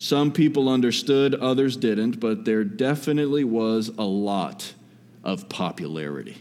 Some 0.00 0.32
people 0.32 0.70
understood, 0.70 1.34
others 1.34 1.76
didn't, 1.76 2.18
but 2.18 2.46
there 2.46 2.64
definitely 2.64 3.44
was 3.44 3.88
a 3.98 4.04
lot 4.04 4.72
of 5.22 5.50
popularity. 5.50 6.38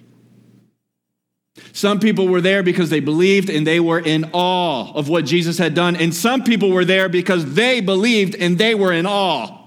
Some 1.72 2.00
people 2.00 2.28
were 2.28 2.42
there 2.42 2.64
because 2.64 2.90
they 2.90 3.00
believed 3.00 3.50
and 3.50 3.66
they 3.66 3.80
were 3.80 4.00
in 4.00 4.30
awe 4.34 4.92
of 4.94 5.08
what 5.08 5.26
Jesus 5.26 5.58
had 5.58 5.74
done. 5.74 5.96
And 5.96 6.14
some 6.14 6.44
people 6.44 6.72
were 6.72 6.86
there 6.86 7.08
because 7.08 7.54
they 7.54 7.80
believed 7.80 8.36
and 8.36 8.58
they 8.58 8.76
were 8.76 8.92
in 8.92 9.06
awe 9.06 9.66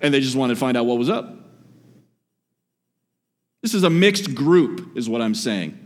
and 0.00 0.14
they 0.14 0.20
just 0.20 0.36
wanted 0.36 0.54
to 0.54 0.60
find 0.60 0.76
out 0.76 0.86
what 0.86 0.98
was 0.98 1.10
up. 1.10 1.32
This 3.62 3.74
is 3.74 3.82
a 3.82 3.90
mixed 3.90 4.34
group, 4.34 4.96
is 4.96 5.08
what 5.08 5.20
I'm 5.20 5.34
saying. 5.34 5.78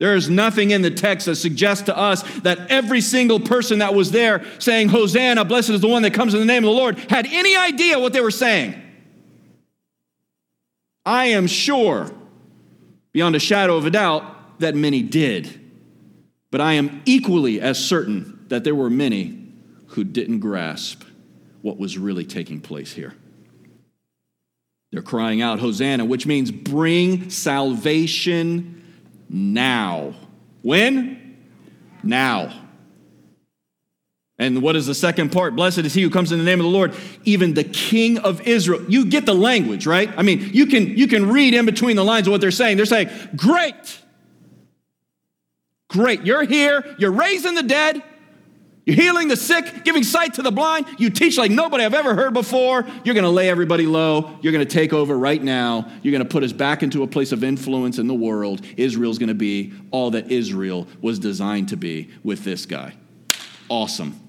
There 0.00 0.14
is 0.14 0.30
nothing 0.30 0.70
in 0.70 0.82
the 0.82 0.92
text 0.92 1.26
that 1.26 1.36
suggests 1.36 1.84
to 1.84 1.96
us 1.96 2.22
that 2.40 2.70
every 2.70 3.00
single 3.00 3.40
person 3.40 3.80
that 3.80 3.94
was 3.94 4.10
there 4.12 4.44
saying, 4.60 4.88
Hosanna, 4.88 5.44
blessed 5.44 5.70
is 5.70 5.80
the 5.80 5.88
one 5.88 6.02
that 6.02 6.14
comes 6.14 6.34
in 6.34 6.40
the 6.40 6.46
name 6.46 6.64
of 6.64 6.70
the 6.70 6.76
Lord, 6.76 6.98
had 7.10 7.26
any 7.26 7.56
idea 7.56 7.98
what 7.98 8.12
they 8.12 8.20
were 8.20 8.30
saying. 8.30 8.80
I 11.04 11.26
am 11.26 11.46
sure, 11.46 12.12
beyond 13.12 13.34
a 13.34 13.40
shadow 13.40 13.76
of 13.76 13.86
a 13.86 13.90
doubt, 13.90 14.37
that 14.58 14.74
many 14.74 15.02
did. 15.02 15.60
But 16.50 16.60
I 16.60 16.74
am 16.74 17.02
equally 17.04 17.60
as 17.60 17.78
certain 17.78 18.46
that 18.48 18.64
there 18.64 18.74
were 18.74 18.90
many 18.90 19.52
who 19.88 20.04
didn't 20.04 20.40
grasp 20.40 21.04
what 21.62 21.78
was 21.78 21.98
really 21.98 22.24
taking 22.24 22.60
place 22.60 22.92
here. 22.92 23.14
They're 24.90 25.02
crying 25.02 25.42
out, 25.42 25.58
Hosanna, 25.58 26.04
which 26.04 26.26
means 26.26 26.50
bring 26.50 27.28
salvation 27.28 28.82
now. 29.28 30.14
When? 30.62 31.36
Now. 32.02 32.64
And 34.38 34.62
what 34.62 34.76
is 34.76 34.86
the 34.86 34.94
second 34.94 35.32
part? 35.32 35.56
Blessed 35.56 35.78
is 35.78 35.94
he 35.94 36.02
who 36.02 36.10
comes 36.10 36.30
in 36.30 36.38
the 36.38 36.44
name 36.44 36.60
of 36.60 36.64
the 36.64 36.70
Lord, 36.70 36.94
even 37.24 37.54
the 37.54 37.64
King 37.64 38.18
of 38.18 38.46
Israel. 38.46 38.84
You 38.88 39.04
get 39.04 39.26
the 39.26 39.34
language, 39.34 39.84
right? 39.84 40.10
I 40.16 40.22
mean, 40.22 40.50
you 40.52 40.66
can, 40.66 40.96
you 40.96 41.08
can 41.08 41.28
read 41.28 41.54
in 41.54 41.66
between 41.66 41.96
the 41.96 42.04
lines 42.04 42.28
of 42.28 42.30
what 42.30 42.40
they're 42.40 42.52
saying. 42.52 42.76
They're 42.76 42.86
saying, 42.86 43.10
Great, 43.34 44.00
great, 45.88 46.24
you're 46.24 46.44
here, 46.44 46.96
you're 46.98 47.12
raising 47.12 47.54
the 47.54 47.62
dead, 47.62 48.02
you're 48.88 48.96
healing 48.96 49.28
the 49.28 49.36
sick, 49.36 49.84
giving 49.84 50.02
sight 50.02 50.34
to 50.34 50.42
the 50.42 50.50
blind. 50.50 50.86
You 50.96 51.10
teach 51.10 51.36
like 51.36 51.50
nobody 51.50 51.84
I've 51.84 51.92
ever 51.92 52.14
heard 52.14 52.32
before. 52.32 52.86
You're 53.04 53.14
going 53.14 53.24
to 53.24 53.28
lay 53.28 53.50
everybody 53.50 53.84
low. 53.84 54.38
You're 54.40 54.52
going 54.54 54.66
to 54.66 54.72
take 54.72 54.94
over 54.94 55.18
right 55.18 55.42
now. 55.42 55.90
You're 56.02 56.12
going 56.12 56.24
to 56.24 56.28
put 56.28 56.42
us 56.42 56.54
back 56.54 56.82
into 56.82 57.02
a 57.02 57.06
place 57.06 57.30
of 57.30 57.44
influence 57.44 57.98
in 57.98 58.06
the 58.06 58.14
world. 58.14 58.64
Israel's 58.78 59.18
going 59.18 59.28
to 59.28 59.34
be 59.34 59.74
all 59.90 60.12
that 60.12 60.32
Israel 60.32 60.86
was 61.02 61.18
designed 61.18 61.68
to 61.68 61.76
be 61.76 62.08
with 62.24 62.44
this 62.44 62.64
guy. 62.64 62.94
Awesome. 63.68 64.27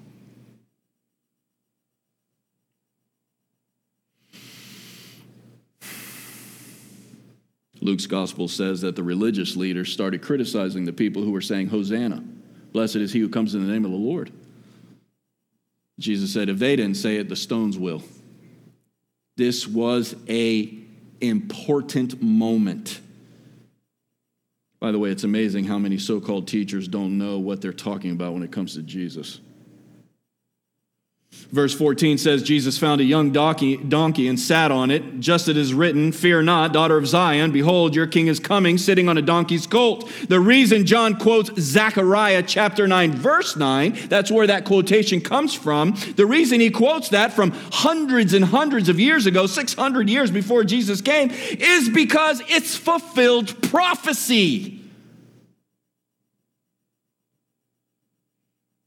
Luke's 7.80 8.06
gospel 8.06 8.46
says 8.46 8.82
that 8.82 8.96
the 8.96 9.02
religious 9.02 9.56
leaders 9.56 9.92
started 9.92 10.22
criticizing 10.22 10.84
the 10.84 10.92
people 10.92 11.22
who 11.22 11.32
were 11.32 11.40
saying, 11.40 11.68
Hosanna. 11.68 12.22
Blessed 12.72 12.96
is 12.96 13.12
he 13.12 13.20
who 13.20 13.28
comes 13.28 13.54
in 13.54 13.66
the 13.66 13.72
name 13.72 13.84
of 13.84 13.90
the 13.90 13.96
Lord. 13.96 14.30
Jesus 15.98 16.32
said, 16.32 16.48
if 16.48 16.58
they 16.58 16.76
didn't 16.76 16.96
say 16.96 17.16
it, 17.16 17.28
the 17.28 17.36
stones 17.36 17.78
will. 17.78 18.02
This 19.36 19.66
was 19.66 20.14
a 20.28 20.72
important 21.20 22.22
moment. 22.22 23.00
By 24.78 24.92
the 24.92 24.98
way, 24.98 25.10
it's 25.10 25.24
amazing 25.24 25.64
how 25.64 25.78
many 25.78 25.98
so-called 25.98 26.48
teachers 26.48 26.88
don't 26.88 27.18
know 27.18 27.38
what 27.38 27.60
they're 27.60 27.72
talking 27.72 28.12
about 28.12 28.32
when 28.32 28.42
it 28.42 28.50
comes 28.50 28.74
to 28.74 28.82
Jesus. 28.82 29.40
Verse 31.52 31.74
14 31.74 32.18
says, 32.18 32.42
Jesus 32.42 32.78
found 32.78 33.00
a 33.00 33.04
young 33.04 33.32
donkey, 33.32 33.76
donkey 33.76 34.28
and 34.28 34.38
sat 34.38 34.70
on 34.70 34.90
it, 34.90 35.20
just 35.20 35.48
as 35.48 35.56
it 35.56 35.56
is 35.56 35.74
written, 35.74 36.12
Fear 36.12 36.42
not, 36.42 36.72
daughter 36.72 36.96
of 36.96 37.06
Zion, 37.06 37.50
behold, 37.50 37.94
your 37.94 38.06
king 38.06 38.28
is 38.28 38.38
coming, 38.38 38.78
sitting 38.78 39.08
on 39.08 39.18
a 39.18 39.22
donkey's 39.22 39.66
colt. 39.66 40.10
The 40.28 40.38
reason 40.38 40.86
John 40.86 41.16
quotes 41.16 41.50
Zechariah 41.60 42.44
chapter 42.44 42.86
9, 42.86 43.12
verse 43.12 43.56
9, 43.56 44.08
that's 44.08 44.30
where 44.30 44.46
that 44.46 44.64
quotation 44.64 45.20
comes 45.20 45.54
from. 45.54 45.96
The 46.16 46.26
reason 46.26 46.60
he 46.60 46.70
quotes 46.70 47.08
that 47.08 47.32
from 47.32 47.50
hundreds 47.72 48.34
and 48.34 48.44
hundreds 48.44 48.88
of 48.88 49.00
years 49.00 49.26
ago, 49.26 49.46
600 49.46 50.08
years 50.08 50.30
before 50.30 50.64
Jesus 50.64 51.00
came, 51.00 51.30
is 51.30 51.88
because 51.88 52.42
it's 52.46 52.76
fulfilled 52.76 53.60
prophecy. 53.62 54.80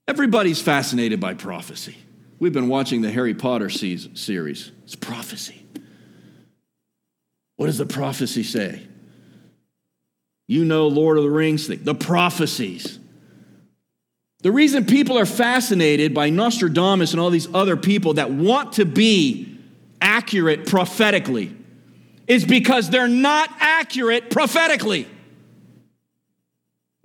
Everybody's 0.08 0.62
fascinated 0.62 1.20
by 1.20 1.34
prophecy. 1.34 1.98
We've 2.44 2.52
been 2.52 2.68
watching 2.68 3.02
the 3.02 3.10
Harry 3.10 3.34
Potter 3.34 3.70
series. 3.70 4.72
It's 4.84 4.96
prophecy. 4.96 5.66
What 7.56 7.68
does 7.68 7.78
the 7.78 7.86
prophecy 7.86 8.44
say? 8.44 8.82
You 10.48 10.66
know, 10.66 10.90
Lord 10.90 11.18
of 11.18 11.24
the 11.24 11.30
Rings 11.30 11.68
thing, 11.68 11.86
the 11.86 11.96
prophecies. 11.96 13.00
The 14.42 14.52
reason 14.52 14.84
people 14.84 15.18
are 15.18 15.26
fascinated 15.26 16.14
by 16.14 16.32
Nostradamus 16.32 17.14
and 17.14 17.22
all 17.22 17.30
these 17.30 17.48
other 17.56 17.78
people 17.78 18.16
that 18.16 18.30
want 18.30 18.74
to 18.74 18.84
be 18.84 19.58
accurate 20.02 20.68
prophetically 20.68 21.56
is 22.28 22.44
because 22.44 22.90
they're 22.90 23.08
not 23.08 23.50
accurate 23.62 24.30
prophetically. 24.30 25.08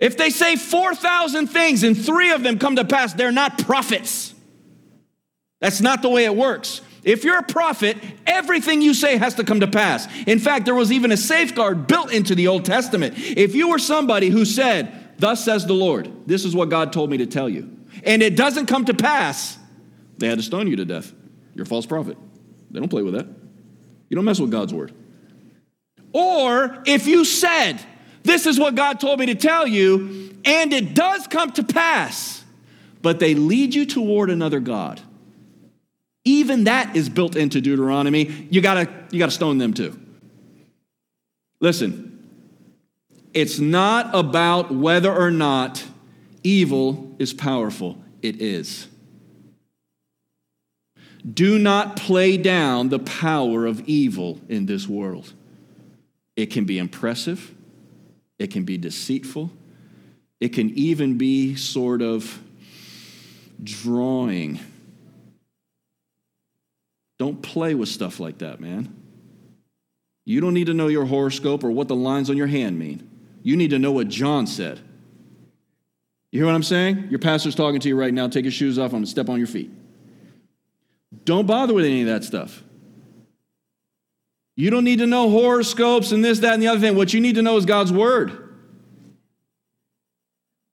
If 0.01 0.17
they 0.17 0.31
say 0.31 0.57
4,000 0.57 1.47
things 1.47 1.83
and 1.83 1.97
three 1.97 2.31
of 2.31 2.43
them 2.43 2.59
come 2.59 2.75
to 2.75 2.83
pass, 2.83 3.13
they're 3.13 3.31
not 3.31 3.57
prophets. 3.59 4.35
That's 5.59 5.81
not 5.81 6.01
the 6.01 6.09
way 6.09 6.25
it 6.25 6.35
works. 6.35 6.81
If 7.03 7.23
you're 7.23 7.37
a 7.37 7.43
prophet, 7.43 7.97
everything 8.27 8.81
you 8.81 8.93
say 8.93 9.17
has 9.17 9.35
to 9.35 9.43
come 9.43 9.61
to 9.61 9.67
pass. 9.67 10.07
In 10.25 10.39
fact, 10.39 10.65
there 10.65 10.75
was 10.75 10.91
even 10.91 11.11
a 11.11 11.17
safeguard 11.17 11.87
built 11.87 12.11
into 12.11 12.35
the 12.35 12.47
Old 12.47 12.65
Testament. 12.65 13.15
If 13.17 13.55
you 13.55 13.69
were 13.69 13.79
somebody 13.79 14.29
who 14.29 14.45
said, 14.45 15.17
Thus 15.17 15.43
says 15.43 15.65
the 15.65 15.73
Lord, 15.73 16.11
this 16.27 16.45
is 16.45 16.55
what 16.55 16.69
God 16.69 16.93
told 16.93 17.09
me 17.09 17.17
to 17.17 17.25
tell 17.25 17.49
you, 17.49 17.77
and 18.03 18.21
it 18.21 18.37
doesn't 18.37 18.67
come 18.67 18.85
to 18.85 18.93
pass, 18.93 19.57
they 20.17 20.27
had 20.27 20.37
to 20.37 20.43
stone 20.43 20.67
you 20.67 20.77
to 20.77 20.85
death. 20.85 21.13
You're 21.55 21.63
a 21.63 21.67
false 21.67 21.85
prophet. 21.85 22.17
They 22.71 22.79
don't 22.79 22.89
play 22.89 23.01
with 23.01 23.15
that. 23.15 23.27
You 24.07 24.15
don't 24.15 24.25
mess 24.25 24.39
with 24.39 24.51
God's 24.51 24.73
word. 24.73 24.93
Or 26.13 26.81
if 26.85 27.05
you 27.05 27.25
said, 27.25 27.81
This 28.23 28.45
is 28.45 28.59
what 28.59 28.75
God 28.75 28.99
told 28.99 29.19
me 29.19 29.25
to 29.27 29.35
tell 29.35 29.67
you, 29.67 30.37
and 30.45 30.71
it 30.73 30.93
does 30.93 31.27
come 31.27 31.51
to 31.53 31.63
pass, 31.63 32.43
but 33.01 33.19
they 33.19 33.35
lead 33.35 33.73
you 33.73 33.85
toward 33.85 34.29
another 34.29 34.59
God 34.59 35.01
even 36.25 36.65
that 36.65 36.95
is 36.95 37.09
built 37.09 37.35
into 37.35 37.61
Deuteronomy. 37.61 38.47
You 38.49 38.61
gotta, 38.61 38.89
you 39.11 39.19
gotta 39.19 39.31
stone 39.31 39.57
them 39.57 39.73
too. 39.73 39.99
Listen, 41.61 42.09
it's 43.33 43.59
not 43.59 44.13
about 44.13 44.71
whether 44.71 45.13
or 45.13 45.31
not 45.31 45.83
evil 46.43 47.15
is 47.19 47.33
powerful. 47.33 47.97
It 48.21 48.41
is. 48.41 48.87
Do 51.33 51.59
not 51.59 51.95
play 51.95 52.37
down 52.37 52.89
the 52.89 52.99
power 52.99 53.65
of 53.65 53.87
evil 53.87 54.39
in 54.47 54.65
this 54.65 54.87
world. 54.87 55.33
It 56.35 56.47
can 56.47 56.63
be 56.63 56.77
impressive, 56.77 57.53
it 58.37 58.47
can 58.51 58.63
be 58.63 58.77
deceitful, 58.77 59.51
it 60.39 60.49
can 60.49 60.69
even 60.71 61.17
be 61.17 61.55
sort 61.55 62.01
of 62.01 62.41
drawing 63.61 64.59
don't 67.19 67.41
play 67.41 67.75
with 67.75 67.89
stuff 67.89 68.19
like 68.19 68.39
that, 68.39 68.59
man. 68.59 68.95
You 70.25 70.41
don't 70.41 70.53
need 70.53 70.67
to 70.67 70.73
know 70.73 70.87
your 70.87 71.05
horoscope 71.05 71.63
or 71.63 71.69
what 71.71 71.87
the 71.87 71.95
lines 71.95 72.29
on 72.29 72.37
your 72.37 72.47
hand 72.47 72.79
mean. 72.79 73.09
You 73.43 73.57
need 73.57 73.71
to 73.71 73.79
know 73.79 73.91
what 73.91 74.07
John 74.07 74.47
said. 74.47 74.79
You 76.31 76.39
hear 76.39 76.45
what 76.45 76.55
I'm 76.55 76.63
saying? 76.63 77.07
Your 77.09 77.19
pastor's 77.19 77.55
talking 77.55 77.79
to 77.81 77.87
you 77.87 77.99
right 77.99 78.13
now. 78.13 78.27
Take 78.27 78.45
your 78.45 78.51
shoes 78.51 78.79
off. 78.79 78.85
I'm 78.85 78.91
going 78.91 79.03
to 79.03 79.09
step 79.09 79.29
on 79.29 79.37
your 79.37 79.47
feet. 79.47 79.71
Don't 81.25 81.45
bother 81.45 81.73
with 81.73 81.85
any 81.85 82.01
of 82.01 82.07
that 82.07 82.23
stuff. 82.23 82.63
You 84.55 84.69
don't 84.69 84.83
need 84.83 84.99
to 84.99 85.07
know 85.07 85.29
horoscopes 85.29 86.11
and 86.11 86.23
this, 86.23 86.39
that, 86.39 86.53
and 86.53 86.61
the 86.61 86.67
other 86.67 86.79
thing. 86.79 86.95
What 86.95 87.13
you 87.13 87.21
need 87.21 87.35
to 87.35 87.41
know 87.41 87.57
is 87.57 87.65
God's 87.65 87.91
word. 87.91 88.49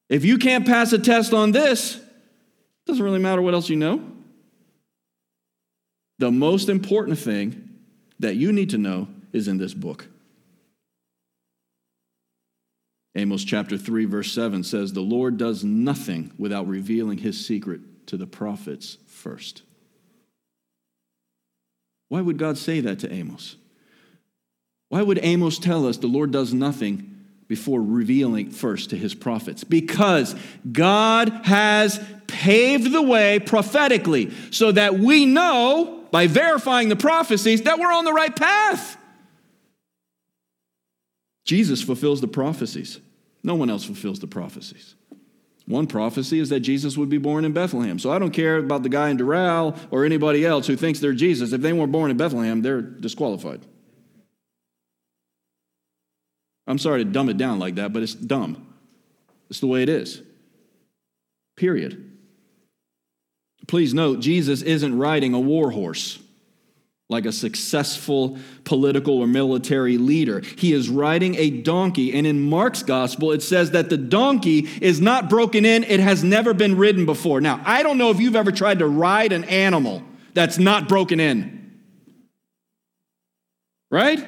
If 0.08 0.24
you 0.24 0.38
can't 0.38 0.66
pass 0.66 0.92
a 0.92 0.98
test 0.98 1.32
on 1.32 1.52
this, 1.52 1.96
it 1.96 2.02
doesn't 2.86 3.02
really 3.02 3.18
matter 3.18 3.42
what 3.42 3.54
else 3.54 3.68
you 3.68 3.76
know. 3.76 4.15
The 6.18 6.30
most 6.30 6.68
important 6.68 7.18
thing 7.18 7.68
that 8.18 8.36
you 8.36 8.52
need 8.52 8.70
to 8.70 8.78
know 8.78 9.08
is 9.32 9.48
in 9.48 9.58
this 9.58 9.74
book. 9.74 10.06
Amos 13.14 13.44
chapter 13.44 13.78
3, 13.78 14.04
verse 14.04 14.32
7 14.32 14.62
says, 14.62 14.92
The 14.92 15.00
Lord 15.00 15.38
does 15.38 15.64
nothing 15.64 16.32
without 16.38 16.66
revealing 16.66 17.18
his 17.18 17.46
secret 17.46 17.80
to 18.08 18.16
the 18.16 18.26
prophets 18.26 18.98
first. 19.06 19.62
Why 22.08 22.20
would 22.20 22.38
God 22.38 22.58
say 22.58 22.80
that 22.80 23.00
to 23.00 23.12
Amos? 23.12 23.56
Why 24.88 25.02
would 25.02 25.18
Amos 25.22 25.58
tell 25.58 25.86
us 25.86 25.96
the 25.96 26.06
Lord 26.06 26.30
does 26.30 26.54
nothing 26.54 27.24
before 27.48 27.82
revealing 27.82 28.50
first 28.50 28.90
to 28.90 28.96
his 28.96 29.14
prophets? 29.14 29.64
Because 29.64 30.34
God 30.70 31.30
has 31.44 32.04
paved 32.26 32.92
the 32.92 33.02
way 33.02 33.38
prophetically 33.38 34.32
so 34.50 34.72
that 34.72 34.98
we 34.98 35.26
know 35.26 35.95
by 36.10 36.26
verifying 36.26 36.88
the 36.88 36.96
prophecies 36.96 37.62
that 37.62 37.78
we're 37.78 37.92
on 37.92 38.04
the 38.04 38.12
right 38.12 38.34
path. 38.34 38.96
Jesus 41.44 41.82
fulfills 41.82 42.20
the 42.20 42.28
prophecies. 42.28 43.00
No 43.42 43.54
one 43.54 43.70
else 43.70 43.84
fulfills 43.84 44.18
the 44.18 44.26
prophecies. 44.26 44.94
One 45.66 45.86
prophecy 45.86 46.38
is 46.38 46.48
that 46.50 46.60
Jesus 46.60 46.96
would 46.96 47.08
be 47.08 47.18
born 47.18 47.44
in 47.44 47.52
Bethlehem. 47.52 47.98
So 47.98 48.10
I 48.10 48.18
don't 48.18 48.30
care 48.30 48.56
about 48.58 48.82
the 48.82 48.88
guy 48.88 49.10
in 49.10 49.18
Doral 49.18 49.76
or 49.90 50.04
anybody 50.04 50.46
else 50.46 50.66
who 50.66 50.76
thinks 50.76 51.00
they're 51.00 51.12
Jesus. 51.12 51.52
If 51.52 51.60
they 51.60 51.72
weren't 51.72 51.92
born 51.92 52.10
in 52.10 52.16
Bethlehem, 52.16 52.62
they're 52.62 52.80
disqualified. 52.80 53.60
I'm 56.68 56.78
sorry 56.78 57.04
to 57.04 57.10
dumb 57.10 57.28
it 57.28 57.36
down 57.36 57.58
like 57.58 57.76
that, 57.76 57.92
but 57.92 58.02
it's 58.02 58.14
dumb. 58.14 58.66
It's 59.50 59.60
the 59.60 59.66
way 59.66 59.82
it 59.82 59.88
is. 59.88 60.22
Period. 61.56 62.15
Please 63.66 63.94
note, 63.94 64.20
Jesus 64.20 64.62
isn't 64.62 64.96
riding 64.96 65.34
a 65.34 65.40
war 65.40 65.70
horse 65.70 66.18
like 67.08 67.24
a 67.24 67.32
successful 67.32 68.36
political 68.64 69.18
or 69.18 69.26
military 69.28 69.96
leader. 69.96 70.40
He 70.40 70.72
is 70.72 70.88
riding 70.88 71.36
a 71.36 71.50
donkey, 71.50 72.12
and 72.12 72.26
in 72.26 72.40
Mark's 72.40 72.82
gospel, 72.82 73.30
it 73.30 73.42
says 73.42 73.70
that 73.72 73.90
the 73.90 73.96
donkey 73.96 74.68
is 74.80 75.00
not 75.00 75.30
broken 75.30 75.64
in, 75.64 75.84
it 75.84 76.00
has 76.00 76.24
never 76.24 76.52
been 76.52 76.76
ridden 76.76 77.06
before. 77.06 77.40
Now, 77.40 77.62
I 77.64 77.84
don't 77.84 77.98
know 77.98 78.10
if 78.10 78.18
you've 78.18 78.34
ever 78.34 78.50
tried 78.50 78.80
to 78.80 78.88
ride 78.88 79.32
an 79.32 79.44
animal 79.44 80.02
that's 80.34 80.58
not 80.58 80.88
broken 80.88 81.20
in. 81.20 81.80
Right? 83.88 84.26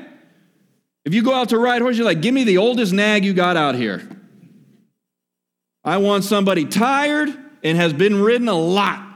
If 1.04 1.14
you 1.14 1.22
go 1.22 1.34
out 1.34 1.48
to 1.48 1.58
ride 1.58 1.82
horse, 1.82 1.96
you're 1.96 2.06
like, 2.06 2.22
give 2.22 2.32
me 2.32 2.44
the 2.44 2.58
oldest 2.58 2.92
nag 2.92 3.24
you 3.24 3.34
got 3.34 3.56
out 3.56 3.74
here. 3.74 4.08
I 5.82 5.96
want 5.96 6.22
somebody 6.22 6.64
tired 6.64 7.36
and 7.64 7.76
has 7.76 7.92
been 7.92 8.22
ridden 8.22 8.48
a 8.48 8.54
lot. 8.54 9.07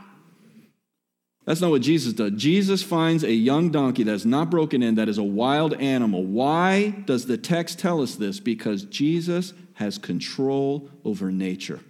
That's 1.45 1.61
not 1.61 1.71
what 1.71 1.83
Jesus 1.83 2.13
does. 2.13 2.33
Jesus 2.37 2.83
finds 2.83 3.25
a 3.25 3.33
young 3.33 3.71
donkey 3.71 4.05
that's 4.05 4.25
not 4.25 4.51
broken 4.51 4.83
in, 4.83 4.95
that 4.95 5.09
is 5.09 5.19
a 5.19 5.25
wild 5.25 5.75
animal. 5.75 6.25
Why 6.25 6.91
does 6.91 7.27
the 7.27 7.37
text 7.37 7.79
tell 7.79 8.01
us 8.01 8.15
this? 8.15 8.39
Because 8.39 8.85
Jesus 8.85 9.53
has 9.75 9.99
control 9.99 10.89
over 11.05 11.33
nature. 11.33 11.81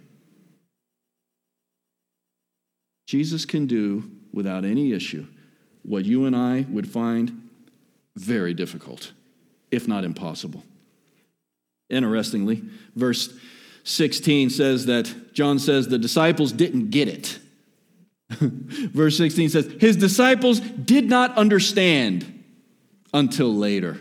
Jesus 3.05 3.45
can 3.45 3.67
do 3.67 4.09
without 4.31 4.65
any 4.65 4.91
issue 4.91 5.27
what 5.83 6.05
you 6.05 6.25
and 6.25 6.35
I 6.35 6.65
would 6.69 6.89
find 6.89 7.49
very 8.15 8.53
difficult, 8.53 9.11
if 9.69 9.87
not 9.87 10.03
impossible. 10.03 10.63
Interestingly, 11.89 12.63
verse 12.95 13.33
16 13.83 14.49
says 14.49 14.85
that 14.85 15.33
John 15.33 15.59
says 15.59 15.87
the 15.87 15.97
disciples 15.97 16.51
didn't 16.51 16.89
get 16.89 17.07
it. 17.07 17.39
Verse 18.93 19.17
16 19.17 19.49
says, 19.49 19.75
His 19.79 19.95
disciples 19.95 20.59
did 20.59 21.09
not 21.09 21.37
understand 21.37 22.43
until 23.13 23.53
later. 23.53 23.99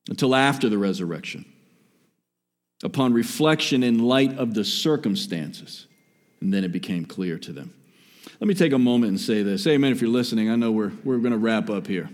Until 0.09 0.35
after 0.35 0.68
the 0.68 0.76
resurrection. 0.76 1.47
Upon 2.82 3.14
reflection 3.14 3.82
in 3.82 4.01
light 4.01 4.37
of 4.37 4.53
the 4.53 4.64
circumstances. 4.64 5.87
And 6.43 6.53
then 6.53 6.62
it 6.62 6.72
became 6.72 7.07
clear 7.07 7.39
to 7.39 7.53
them. 7.53 7.72
Let 8.39 8.49
me 8.49 8.55
take 8.55 8.72
a 8.72 8.78
moment 8.78 9.11
and 9.11 9.20
say 9.20 9.43
this. 9.43 9.66
Amen 9.66 9.93
if 9.93 10.03
you're 10.03 10.11
listening. 10.11 10.51
I 10.51 10.57
know 10.57 10.72
we're, 10.72 10.93
we're 11.05 11.18
going 11.18 11.32
to 11.32 11.39
wrap 11.39 11.70
up 11.70 11.87
here. 11.87 12.11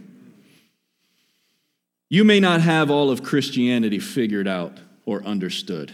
You 2.08 2.24
may 2.24 2.40
not 2.40 2.60
have 2.60 2.90
all 2.90 3.10
of 3.10 3.22
Christianity 3.22 3.98
figured 3.98 4.46
out 4.46 4.78
or 5.06 5.24
understood. 5.24 5.92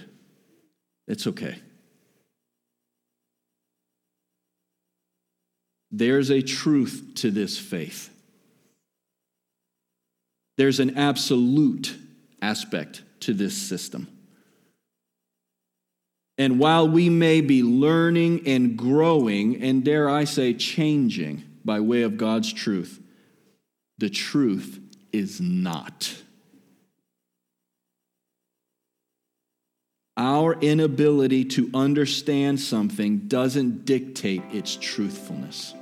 It's 1.07 1.27
okay. 1.27 1.59
There's 5.91 6.31
a 6.31 6.43
truth 6.43 7.13
to 7.17 7.31
this 7.31 7.59
faith. 7.59 8.11
There's 10.57 10.81
an 10.81 10.97
absolute 10.97 11.97
aspect 12.41 13.03
to 13.21 13.35
this 13.35 13.57
system. 13.57 14.09
And 16.39 16.59
while 16.59 16.89
we 16.89 17.09
may 17.09 17.41
be 17.41 17.63
learning 17.63 18.47
and 18.47 18.77
growing, 18.77 19.63
and 19.63 19.85
dare 19.85 20.09
I 20.09 20.25
say, 20.25 20.53
changing 20.55 21.45
by 21.65 21.81
way 21.81 22.03
of 22.03 22.17
God's 22.17 22.53
truth, 22.53 23.01
the 23.99 24.11
truth 24.11 24.79
is 25.13 25.41
not. 25.41 26.15
Our 30.19 30.55
inability 30.61 31.45
to 31.45 31.71
understand 31.75 32.59
something 32.59 33.19
doesn't 33.29 33.85
dictate 33.85 34.43
its 34.51 34.75
truthfulness. 34.77 35.75